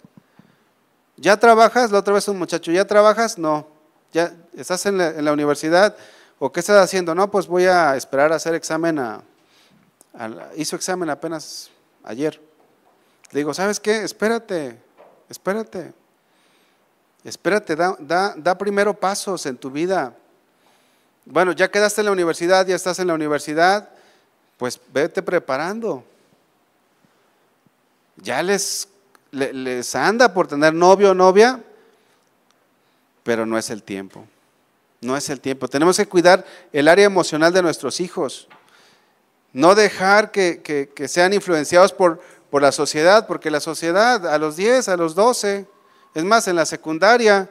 [1.18, 1.90] ¿Ya trabajas?
[1.90, 3.36] La otra vez un muchacho, ¿ya trabajas?
[3.36, 3.77] No.
[4.12, 5.96] ¿Ya estás en la, universidad?
[6.38, 7.14] ¿O qué estás haciendo?
[7.14, 9.22] No, pues voy a esperar a hacer examen a,
[10.56, 11.70] hizo examen apenas
[12.04, 12.40] ayer.
[13.30, 14.02] Le digo, ¿sabes qué?
[14.02, 14.78] Espérate,
[15.28, 15.92] espérate.
[17.24, 20.14] Espérate, da, da, da primero pasos en tu vida.
[21.26, 23.90] Bueno, ya quedaste en la universidad, ya estás en la universidad,
[24.56, 26.02] pues vete preparando.
[28.16, 28.88] Ya les,
[29.32, 31.62] les anda por tener novio o novia,
[33.28, 34.24] pero no es el tiempo.
[35.02, 35.68] No es el tiempo.
[35.68, 38.48] Tenemos que cuidar el área emocional de nuestros hijos.
[39.52, 44.88] No dejar que, sean influenciados por, por la sociedad, porque la sociedad a los 10,
[44.88, 45.66] a los 12,
[46.14, 47.50] es más, en la secundaria,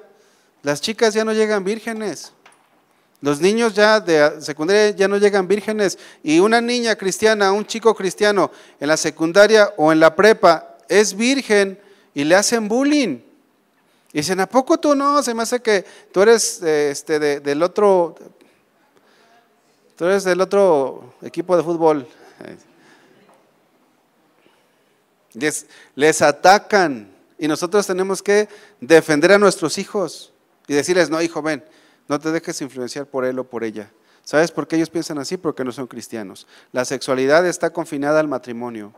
[0.64, 2.34] las chicas ya no llegan vírgenes.
[3.22, 7.94] Los niños ya de secundaria ya no llegan vírgenes y una niña cristiana, un chico
[7.94, 8.50] cristiano
[8.80, 11.80] en la secundaria o en la prepa es virgen
[12.16, 13.27] y le hacen bullying.
[14.18, 15.22] Y dicen, ¿a poco tú no?
[15.22, 18.16] Se me hace que tú eres este, del otro,
[19.96, 22.08] tú eres del otro equipo de fútbol.
[25.34, 28.50] Les, les atacan y nosotros tenemos que
[28.82, 30.34] defender a nuestros hijos
[30.68, 31.64] y decirles, no, hijo, ven,
[32.08, 33.92] no te dejes influenciar por él o por ella.
[34.24, 35.38] ¿Sabes por qué ellos piensan así?
[35.38, 36.48] Porque no son cristianos.
[36.72, 38.96] La sexualidad está confinada al matrimonio.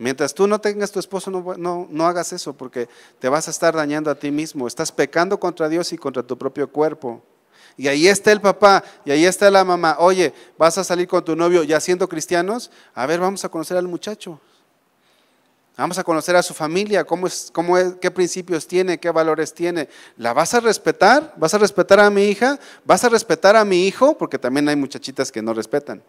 [0.00, 2.88] Mientras tú no tengas tu esposo, no, no, hagas eso porque
[3.18, 4.66] te vas a estar dañando a ti mismo.
[4.66, 7.22] Estás pecando contra Dios y contra tu propio cuerpo.
[7.76, 9.96] Y ahí está el papá y ahí está la mamá.
[9.98, 12.70] Oye, vas a salir con tu novio ya siendo cristianos.
[12.94, 14.40] A ver, vamos a conocer al muchacho.
[15.76, 19.52] Vamos a conocer a su familia, cómo es, cómo es, qué principios tiene, qué valores
[19.52, 19.90] tiene.
[20.16, 21.34] ¿La vas a respetar?
[21.36, 22.58] ¿Vas a respetar a mi hija?
[22.86, 24.16] ¿Vas a respetar a mi hijo?
[24.16, 26.02] Porque también hay muchachitas que no respetan.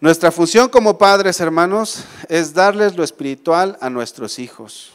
[0.00, 4.92] Nuestra función como padres, hermanos, es darles lo espiritual a nuestros hijos.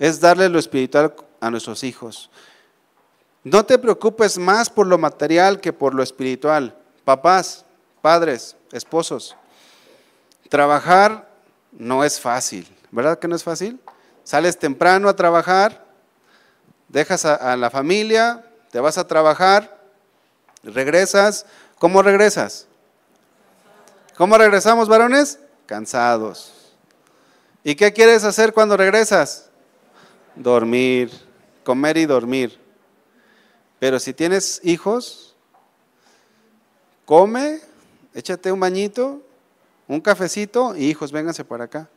[0.00, 2.28] Es darles lo espiritual a nuestros hijos.
[3.44, 6.76] No te preocupes más por lo material que por lo espiritual.
[7.04, 7.64] Papás,
[8.02, 9.36] padres, esposos,
[10.48, 11.28] trabajar
[11.70, 13.78] no es fácil, ¿verdad que no es fácil?
[14.24, 15.84] Sales temprano a trabajar,
[16.88, 19.78] dejas a, la familia, te vas a trabajar,
[20.64, 21.46] regresas,
[21.78, 22.66] ¿cómo regresas?
[24.16, 25.38] ¿Cómo regresamos, varones?
[25.66, 26.54] Cansados.
[27.62, 29.50] ¿Y qué quieres hacer cuando regresas?
[30.34, 31.10] Dormir,
[31.64, 32.58] comer y dormir.
[33.78, 35.36] Pero si tienes hijos,
[37.04, 37.60] come,
[38.14, 39.20] échate un bañito,
[39.86, 41.90] un cafecito y hijos, vénganse para acá.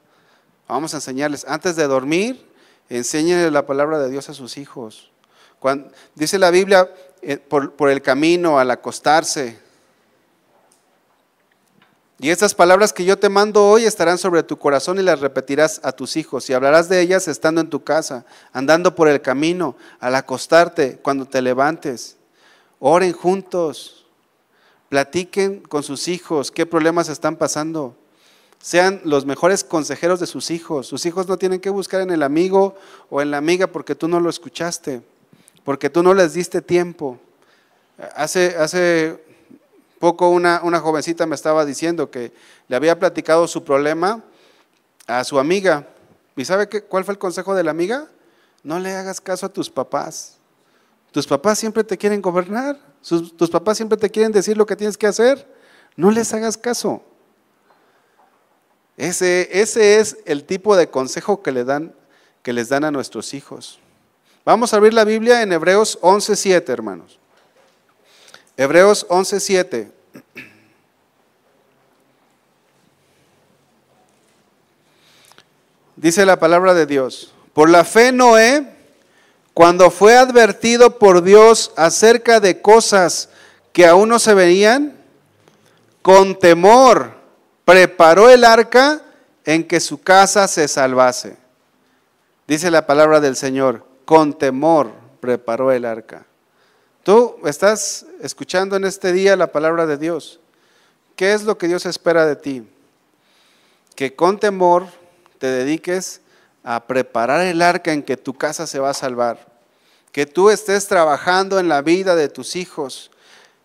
[0.68, 2.46] Vamos a enseñarles, antes de dormir,
[2.90, 5.10] enséñenle la palabra de Dios a sus hijos.
[6.16, 9.69] Dice la Biblia, eh, por el camino, al acostarse.
[12.20, 15.80] Y estas palabras que yo te mando hoy estarán sobre tu corazón y las repetirás
[15.84, 19.78] a tus hijos y hablarás de ellas estando en tu casa, andando por el camino,
[20.02, 22.18] al acostarte, cuando te levantes.
[22.80, 24.00] Oren juntos,
[24.90, 27.96] Platiquen con sus hijos qué problemas están pasando.
[28.62, 30.86] sean los mejores consejeros de sus hijos.
[30.88, 32.76] Sus hijos no tienen que buscar en el amigo
[33.10, 35.02] o en la amiga porque tú no lo escuchaste,
[35.64, 37.18] porque tú no les diste tiempo.
[38.16, 39.24] Hace, hace
[40.00, 42.32] poco una, una jovencita me estaba diciendo que
[42.68, 44.24] le había platicado su problema
[45.08, 45.88] a su amiga.
[46.36, 48.08] ¿Y sabe qué, cuál fue el consejo de la amiga?
[48.64, 50.38] No le hagas caso a tus papás.
[51.12, 52.80] Tus papás siempre te quieren gobernar.
[53.02, 55.46] tus papás siempre te quieren decir lo que tienes que hacer.
[55.96, 57.04] No les hagas caso.
[58.96, 61.94] Ese, ese es el tipo de consejo que, le dan,
[62.44, 63.80] que les dan a nuestros hijos.
[64.46, 67.20] Vamos a abrir la Biblia en Hebreos 11.7, hermanos.
[68.60, 69.90] Hebreos 11.7.
[75.96, 77.34] Dice la palabra de Dios.
[77.54, 78.70] Por la fe Noé,
[79.54, 83.30] cuando fue advertido por Dios acerca de cosas
[83.72, 84.94] que aún no se veían,
[86.02, 87.14] con temor
[87.64, 89.02] preparó el arca
[89.46, 91.38] en que su casa se salvase.
[92.46, 94.92] Dice la palabra del Señor, con temor
[95.22, 96.26] preparó el arca.
[97.10, 100.40] Tú estás escuchando en este día la palabra de Dios.
[101.16, 102.62] ¿Qué es lo que Dios espera de ti?
[103.96, 104.86] Que con temor
[105.40, 106.22] te dediques
[106.64, 109.44] a preparar el arca en que tu casa se va a salvar.
[110.12, 113.10] Que tú estés trabajando en la vida de tus hijos,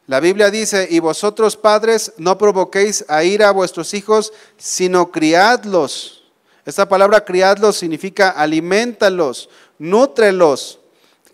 [0.06, 6.24] la Biblia dice, y vosotros padres no provoquéis a ira a vuestros hijos, sino criadlos.
[6.64, 10.78] Esta palabra criadlos significa alimentalos, nútrelos,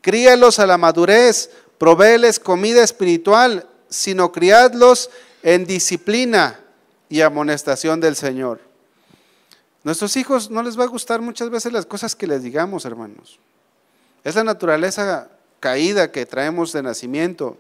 [0.00, 1.50] críalos a la madurez,
[1.81, 5.09] provéeles comida espiritual, sino criadlos
[5.43, 6.61] en disciplina
[7.09, 8.61] y amonestación del Señor.
[9.83, 13.39] Nuestros hijos no les va a gustar muchas veces las cosas que les digamos, hermanos.
[14.24, 17.57] Es la naturaleza caída que traemos de nacimiento.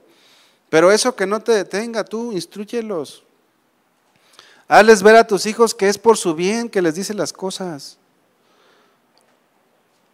[0.68, 3.22] Pero eso que no te detenga, tú instruyelos.
[4.68, 7.96] Hazles ver a tus hijos que es por su bien que les dice las cosas.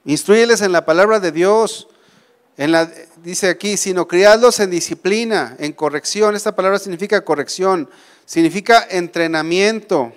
[0.05, 1.89] Instruyeles en la palabra de Dios.
[3.23, 6.35] Dice aquí, sino criadlos en disciplina, en corrección.
[6.35, 7.91] Esta palabra significa corrección,
[8.25, 10.13] significa entrenamiento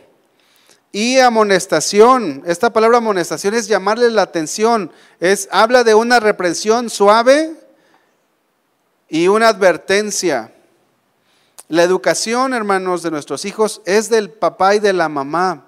[0.93, 2.43] y amonestación.
[2.45, 4.91] Esta palabra amonestación es llamarle la atención.
[5.19, 7.55] Es, habla de una reprensión suave
[9.09, 10.53] y una advertencia.
[11.67, 15.65] La educación, hermanos, de nuestros hijos es del papá y de la mamá.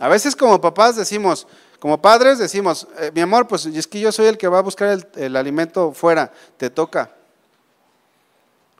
[0.00, 1.46] A veces como papás decimos,
[1.78, 4.62] como padres decimos, eh, mi amor, pues es que yo soy el que va a
[4.62, 7.10] buscar el, el alimento fuera, te toca.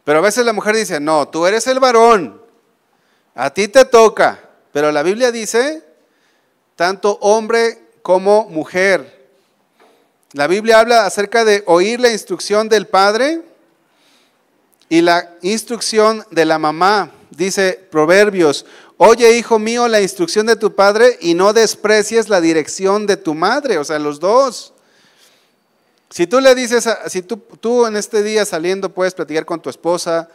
[0.04, 2.40] Pero a veces la mujer dice, no, tú eres el varón,
[3.34, 4.40] a ti te toca.
[4.72, 5.82] Pero la Biblia dice,
[6.76, 9.28] tanto hombre como mujer.
[10.32, 13.42] La Biblia habla acerca de oír la instrucción del padre
[14.88, 18.66] y la instrucción de la mamá, dice Proverbios,
[18.96, 23.34] oye hijo mío la instrucción de tu padre y no desprecies la dirección de tu
[23.34, 24.72] madre, o sea, los dos.
[26.10, 29.68] Si tú le dices, si tú, tú en este día saliendo puedes platicar con tu
[29.68, 30.28] esposa,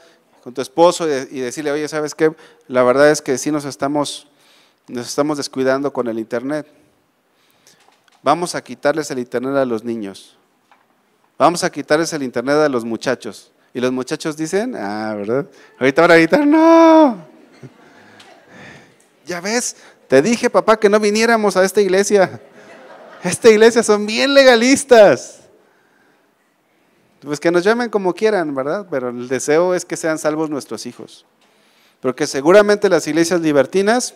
[0.43, 2.33] con tu esposo y, decirle, oye, ¿sabes qué?
[2.67, 4.27] La verdad es que sí nos estamos,
[4.87, 6.67] nos estamos descuidando con el Internet.
[8.23, 10.35] Vamos a quitarles el Internet a los niños.
[11.37, 13.51] Vamos a quitarles el Internet a los muchachos.
[13.73, 15.47] Y los muchachos dicen, ah, ¿verdad?
[15.79, 17.30] Ahorita van a gritar, no.
[19.31, 19.77] Ya ves,
[20.09, 22.41] te dije, papá, que no viniéramos a esta iglesia.
[23.23, 25.39] Esta iglesia son bien legalistas.
[27.21, 28.85] Pues que nos llamen como quieran, ¿verdad?
[28.91, 31.25] Pero el deseo es que sean salvos nuestros hijos.
[32.01, 34.15] Porque seguramente las iglesias libertinas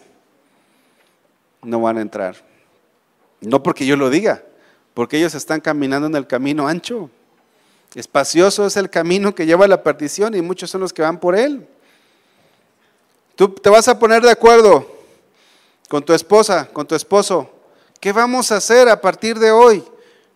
[1.63, 2.36] no van a entrar.
[3.39, 4.43] No porque yo lo diga,
[4.93, 7.09] porque ellos están caminando en el camino ancho.
[7.93, 11.22] Espacioso es el camino que lleva a la perdición y muchos son los que van
[11.22, 11.66] por él.
[13.38, 14.94] Tú te vas a poner de acuerdo
[15.89, 17.49] con tu esposa, con tu esposo.
[17.99, 19.83] ¿Qué vamos a hacer a partir de hoy?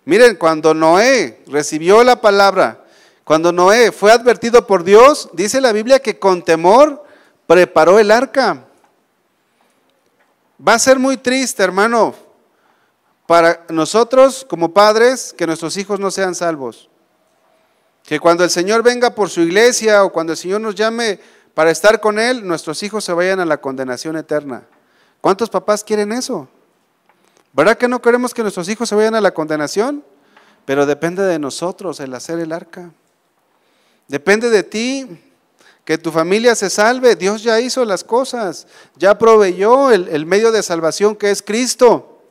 [0.05, 2.83] Miren, cuando Noé recibió la palabra,
[3.23, 7.03] cuando Noé fue advertido por Dios, dice la Biblia que con temor
[7.45, 8.65] preparó el arca.
[10.67, 12.15] Va a ser muy triste, hermano,
[13.27, 16.89] para nosotros como padres que nuestros hijos no sean salvos.
[18.03, 21.19] Que cuando el Señor venga por su iglesia o cuando el Señor nos llame
[21.53, 24.63] para estar con Él, nuestros hijos se vayan a la condenación eterna.
[25.21, 26.47] ¿Cuántos papás quieren eso?
[27.53, 30.03] ¿Verdad que no queremos que nuestros hijos se vayan a la condenación?
[30.65, 32.91] Pero depende de nosotros el hacer el arca.
[34.07, 35.07] Depende de ti
[35.83, 37.15] que tu familia se salve.
[37.15, 42.21] Dios ya hizo las cosas, ya proveyó el, el medio de salvación que es Cristo.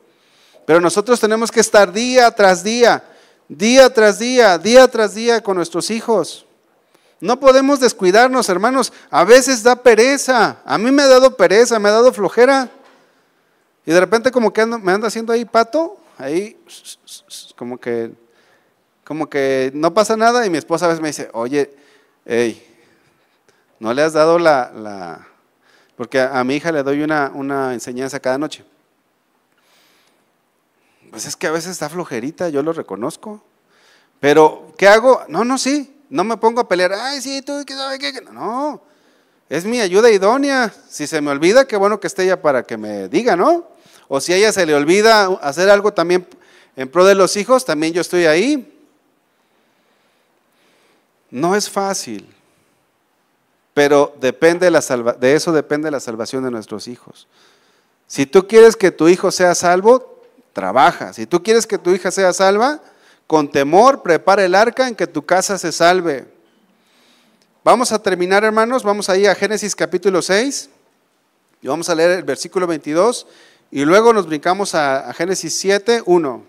[0.65, 3.03] Pero nosotros tenemos que estar día tras día
[3.49, 6.45] día tras día, día tras día con nuestros hijos.
[7.19, 8.93] No podemos descuidarnos, hermanos.
[9.09, 10.61] A veces da pereza.
[10.63, 12.69] A mí me ha dado pereza, me ha dado flojera.
[13.85, 16.57] Y de repente como que me anda haciendo ahí pato, ahí
[17.55, 18.11] como que,
[19.03, 21.75] como que no pasa nada y mi esposa a veces me dice, oye,
[22.25, 22.65] hey,
[23.79, 25.27] no le has dado la,
[25.95, 28.63] porque a, mi hija le doy una, una enseñanza cada noche.
[31.09, 33.43] Pues es que a veces está flojerita, yo lo reconozco.
[34.19, 35.23] Pero, ¿qué hago?
[35.27, 35.95] No, no, sí.
[36.09, 36.93] No me pongo a pelear.
[36.93, 38.21] Ay, sí, tú, ¿qué sabes qué?
[38.31, 38.81] No,
[39.49, 40.73] es mi ayuda idónea.
[40.89, 43.67] Si se me olvida, qué bueno que esté ella para que me diga, ¿no?
[44.07, 46.27] O si a ella se le olvida hacer algo también
[46.75, 48.75] en pro de los hijos, también yo estoy ahí.
[51.31, 52.33] No es fácil,
[53.73, 57.27] pero depende de eso depende la salvación de nuestros hijos.
[58.07, 60.23] Si tú quieres que tu hijo sea salvo,
[60.53, 61.13] trabaja.
[61.13, 62.81] Si tú quieres que tu hija sea salva,
[63.27, 66.25] con temor prepara el arca en que tu casa se salve.
[67.61, 70.69] Vamos a terminar, hermanos, vamos ahí a Génesis capítulo 6
[71.61, 73.27] y vamos a leer el versículo 22
[73.69, 76.43] y luego nos brincamos a, Génesis 7, 1.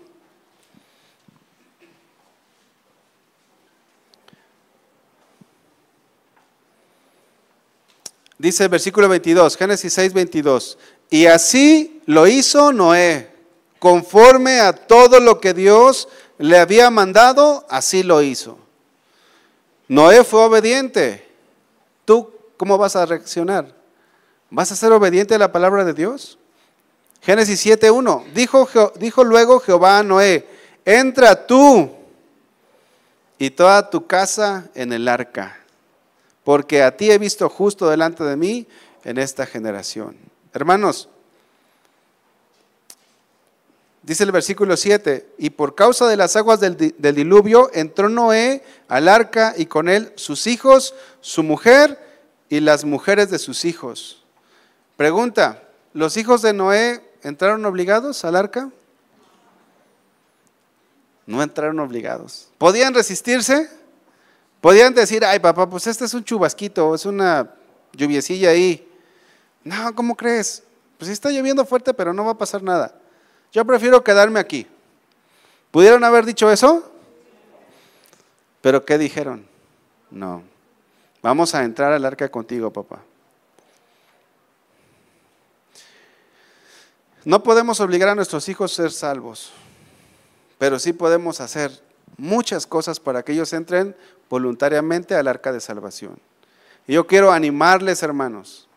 [8.37, 10.77] Dice el versículo 22, Génesis 6, 22.
[11.09, 13.29] Y así lo hizo Noé,
[13.79, 16.07] conforme a todo lo que Dios
[16.37, 18.57] le había mandado, así lo hizo.
[19.91, 21.27] Noé fue obediente.
[22.05, 23.75] ¿Tú cómo vas a reaccionar?
[24.49, 26.37] ¿Vas a ser obediente a la palabra de Dios?
[27.21, 28.31] Génesis 7.1.
[28.31, 30.47] Dijo, dijo luego Jehová a Noé,
[30.85, 31.91] entra tú
[33.37, 35.57] y toda tu casa en el arca,
[36.45, 38.67] porque a ti he visto justo delante de mí
[39.03, 40.15] en esta generación.
[40.53, 41.09] Hermanos,
[44.03, 49.07] Dice el versículo 7, y por causa de las aguas del, diluvio entró Noé al
[49.07, 51.99] arca y con él sus hijos, su mujer
[52.49, 54.23] y las mujeres de sus hijos.
[54.97, 58.71] Pregunta, ¿los hijos de Noé entraron obligados al arca?
[61.27, 62.49] No entraron obligados.
[62.57, 63.69] ¿Podían resistirse?
[64.61, 67.51] ¿Podían decir, ay papá, pues este es un chubasquito, es una
[67.93, 68.87] lluviecilla ahí?
[69.63, 70.63] No, ¿cómo crees?
[70.97, 72.95] Pues está lloviendo fuerte, pero no va a pasar nada.
[73.51, 74.67] Yo prefiero quedarme aquí.
[75.71, 76.89] ¿Pudieron haber dicho eso?
[78.61, 79.45] Pero ¿qué dijeron?
[80.09, 80.43] No.
[81.21, 83.01] Vamos a entrar al arca contigo, papá.
[87.23, 89.51] No podemos obligar a nuestros hijos a ser salvos,
[90.57, 91.71] pero sí podemos hacer
[92.17, 93.95] muchas cosas para que ellos entren
[94.27, 96.17] voluntariamente al arca de salvación.
[96.87, 98.67] Y yo quiero animarles, hermanos,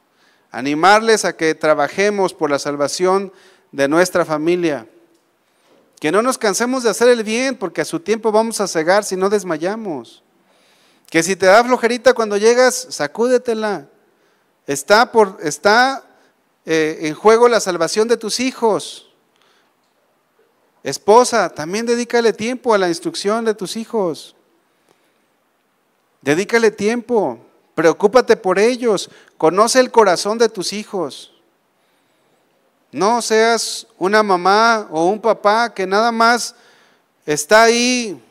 [0.51, 3.33] animarles a que trabajemos por la salvación
[3.75, 4.87] de nuestra familia.
[5.99, 9.03] Que no nos cansemos de hacer el bien, porque a su tiempo vamos a cegar
[9.03, 10.23] si no desmayamos.
[11.11, 13.89] Que si te da flojerita cuando llegas, sacúdetela.
[14.69, 16.05] Está, por, está
[16.65, 19.11] eh, en juego la salvación de tus hijos.
[20.85, 24.37] Esposa, también dedícale tiempo a la instrucción de tus hijos.
[26.23, 27.41] Dedícale tiempo,
[27.75, 31.34] preocúpate por ellos, conoce el corazón de tus hijos.
[32.95, 36.55] No seas una mamá o un papá que nada más
[37.27, 38.23] está ahí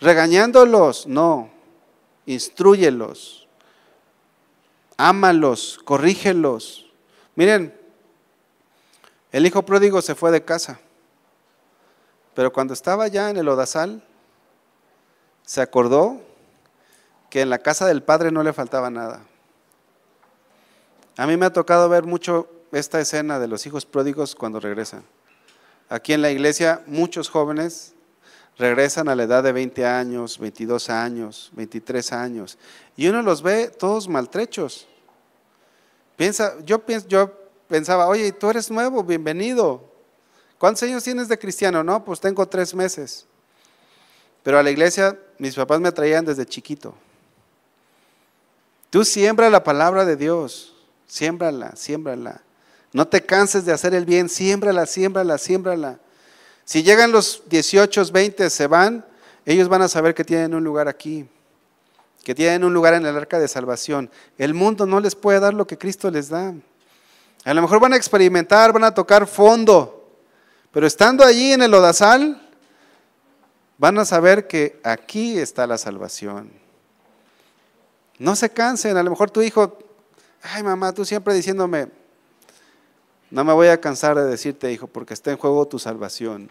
[0.00, 1.06] regañándolos.
[1.06, 1.48] No,
[2.26, 3.46] instruyelos,
[4.96, 6.90] ámalos, corrígelos.
[7.36, 7.72] Miren,
[9.30, 10.80] el hijo pródigo se fue de casa,
[12.34, 14.02] pero cuando estaba ya en el odazal,
[15.46, 16.20] se acordó
[17.30, 19.22] que en la casa del padre no le faltaba nada.
[21.16, 25.04] A mí me ha tocado ver mucho esta escena de los hijos pródigos cuando regresan.
[25.88, 27.94] Aquí en la iglesia muchos jóvenes
[28.58, 32.58] regresan a la edad de 20 años, 22 años, 23 años,
[32.96, 34.88] y uno los ve todos maltrechos.
[36.16, 37.32] Piensa, yo, yo
[37.68, 39.82] pensaba, oye, tú eres nuevo, bienvenido.
[40.58, 41.82] ¿Cuántos años tienes de cristiano?
[41.82, 43.26] No, pues tengo tres meses.
[44.42, 46.94] Pero a la iglesia mis papás me traían desde chiquito.
[48.90, 50.74] Tú siembra la palabra de Dios,
[51.06, 52.42] siémbrala, siémbrala.
[52.92, 55.98] No te canses de hacer el bien, siémbrala, siémbrala, siémbrala.
[56.64, 59.04] Si llegan los 18, 20, se van,
[59.44, 61.26] ellos van a saber que tienen un lugar aquí,
[62.22, 64.10] que tienen un lugar en el arca de salvación.
[64.38, 66.54] El mundo no les puede dar lo que Cristo les da.
[67.44, 70.18] A lo mejor van a experimentar, van a tocar fondo,
[70.70, 72.40] pero estando allí en el odazal,
[73.78, 76.52] van a saber que aquí está la salvación.
[78.18, 79.78] No se cansen, a lo mejor tu hijo,
[80.42, 81.88] ay mamá, tú siempre diciéndome,
[83.32, 86.50] no me voy a cansar de decirte, hijo, porque está en juego tu salvación.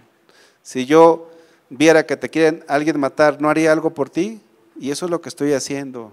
[0.63, 1.29] Si yo
[1.69, 4.41] viera que te quieren alguien matar, ¿no haría algo por ti?
[4.79, 6.11] Y eso es lo que estoy haciendo,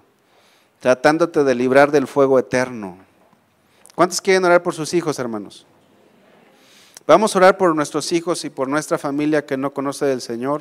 [0.80, 2.98] tratándote de librar del fuego eterno.
[3.94, 5.64] ¿Cuántos quieren orar por sus hijos, hermanos?
[7.06, 10.60] Vamos a orar por nuestros hijos y por nuestra familia que no conoce del Señor.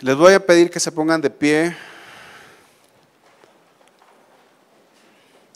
[0.00, 1.76] Les voy a pedir que se pongan de pie.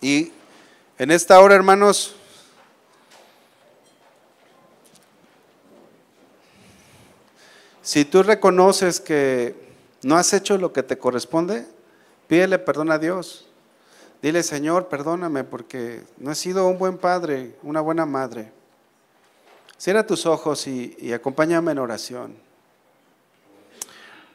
[0.00, 0.30] Y
[0.96, 2.14] en esta hora, hermanos,
[7.82, 9.56] si tú reconoces que
[10.02, 11.66] no has hecho lo que te corresponde,
[12.28, 13.48] pídele perdón a Dios.
[14.22, 18.52] Dile, Señor, perdóname porque no he sido un buen padre, una buena madre.
[19.76, 22.36] Cierra tus ojos y, acompáñame en oración.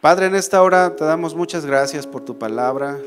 [0.02, 2.99] Padre, en esta hora te damos muchas gracias por tu palabra.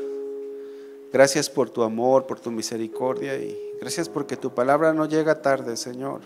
[1.13, 5.77] Gracias por tu amor, por tu misericordia y gracias porque tu palabra no llega tarde,
[5.77, 6.21] Señor.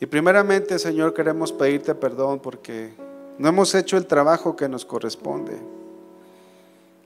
[0.00, 2.92] Y primeramente, Señor, queremos pedirte perdón porque
[3.38, 5.58] no hemos hecho el trabajo que nos corresponde.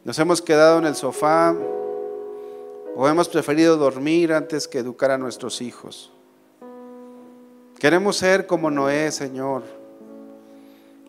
[0.05, 1.55] Nos hemos quedado en el sofá
[2.97, 6.11] o hemos preferido dormir antes que educar a nuestros hijos.
[7.79, 9.63] Queremos ser como Noé, Señor,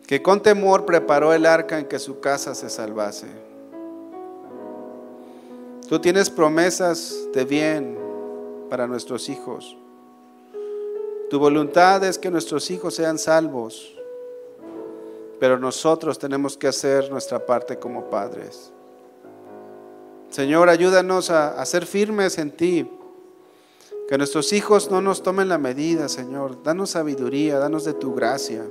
[0.06, 3.26] que con temor preparó el arca en que su casa se salvase.
[5.88, 7.98] Tú tienes promesas de bien
[8.70, 9.76] para nuestros hijos.
[11.32, 13.96] Tu voluntad es que nuestros hijos sean salvos,
[15.40, 18.70] pero nosotros tenemos que hacer nuestra parte como padres.
[20.28, 22.86] Señor, ayúdanos a, ser firmes en ti
[24.10, 26.62] que nuestros hijos no nos tomen la medida, Señor.
[26.62, 28.66] Danos sabiduría, danos de tu gracia.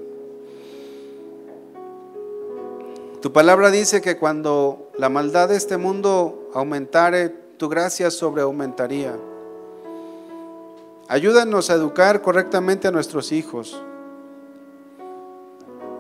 [3.24, 9.16] Tu palabra dice que cuando la maldad de este mundo aumentare, tu gracia sobreaumentaría.
[11.12, 13.84] Ayúdanos a educar correctamente a nuestros hijos.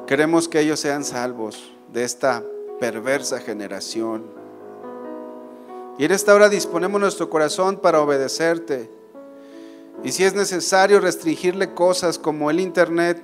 [0.08, 2.46] Queremos que ellos sean salvos de esta
[2.80, 4.24] perversa generación.
[5.98, 8.90] Y en esta hora disponemos nuestro corazón para obedecerte
[10.02, 13.22] y si es necesario restringirle cosas como el Internet,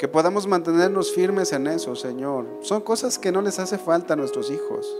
[0.00, 2.44] que podamos mantenernos firmes en eso, Señor.
[2.62, 4.98] Son cosas que no les hace falta a nuestros hijos.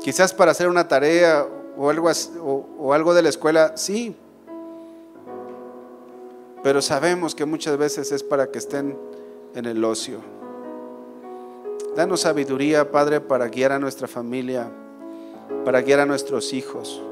[0.00, 2.10] Quizás para hacer una tarea o algo,
[2.78, 4.16] o algo de la escuela, sí.
[6.62, 8.96] Pero sabemos que muchas veces es para que estén
[9.54, 10.20] en el ocio.
[11.94, 14.70] Danos sabiduría, Padre, para guiar a nuestra familia,
[15.64, 17.02] para guiar a nuestros hijos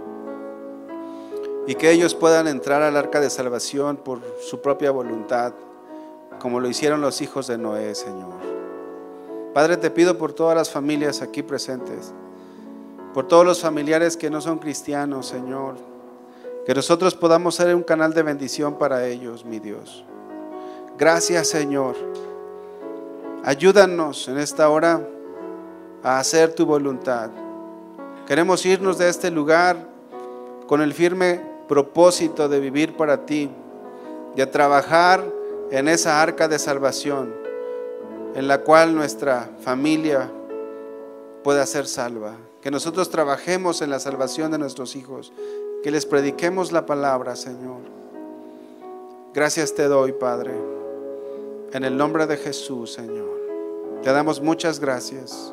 [1.67, 5.53] y que ellos puedan entrar al arca de salvación por su propia voluntad,
[6.41, 8.35] como lo hicieron los hijos de Noé, Señor.
[9.55, 12.13] Padre, te pido por todas las familias aquí presentes,
[13.13, 15.77] por todos los familiares que no son cristianos, Señor,
[16.65, 20.05] que nosotros podamos ser un canal de bendición para ellos, mi Dios.
[20.99, 21.97] Gracias, Señor.
[23.45, 25.07] Ayúdanos en esta hora
[26.03, 27.31] a hacer tu voluntad.
[28.27, 29.77] Queremos irnos de este lugar
[30.67, 33.51] con el firme propósito de vivir para ti,
[34.37, 35.25] de trabajar
[35.71, 37.43] en esa arca de salvación
[38.35, 40.31] en la cual nuestra familia
[41.43, 42.37] pueda ser salva.
[42.63, 45.33] Que nosotros trabajemos en la salvación de nuestros hijos,
[45.83, 47.81] que les prediquemos la palabra, Señor.
[49.35, 50.53] Gracias te doy, Padre,
[51.73, 53.41] en el nombre de Jesús, Señor.
[54.03, 55.53] Te damos muchas gracias.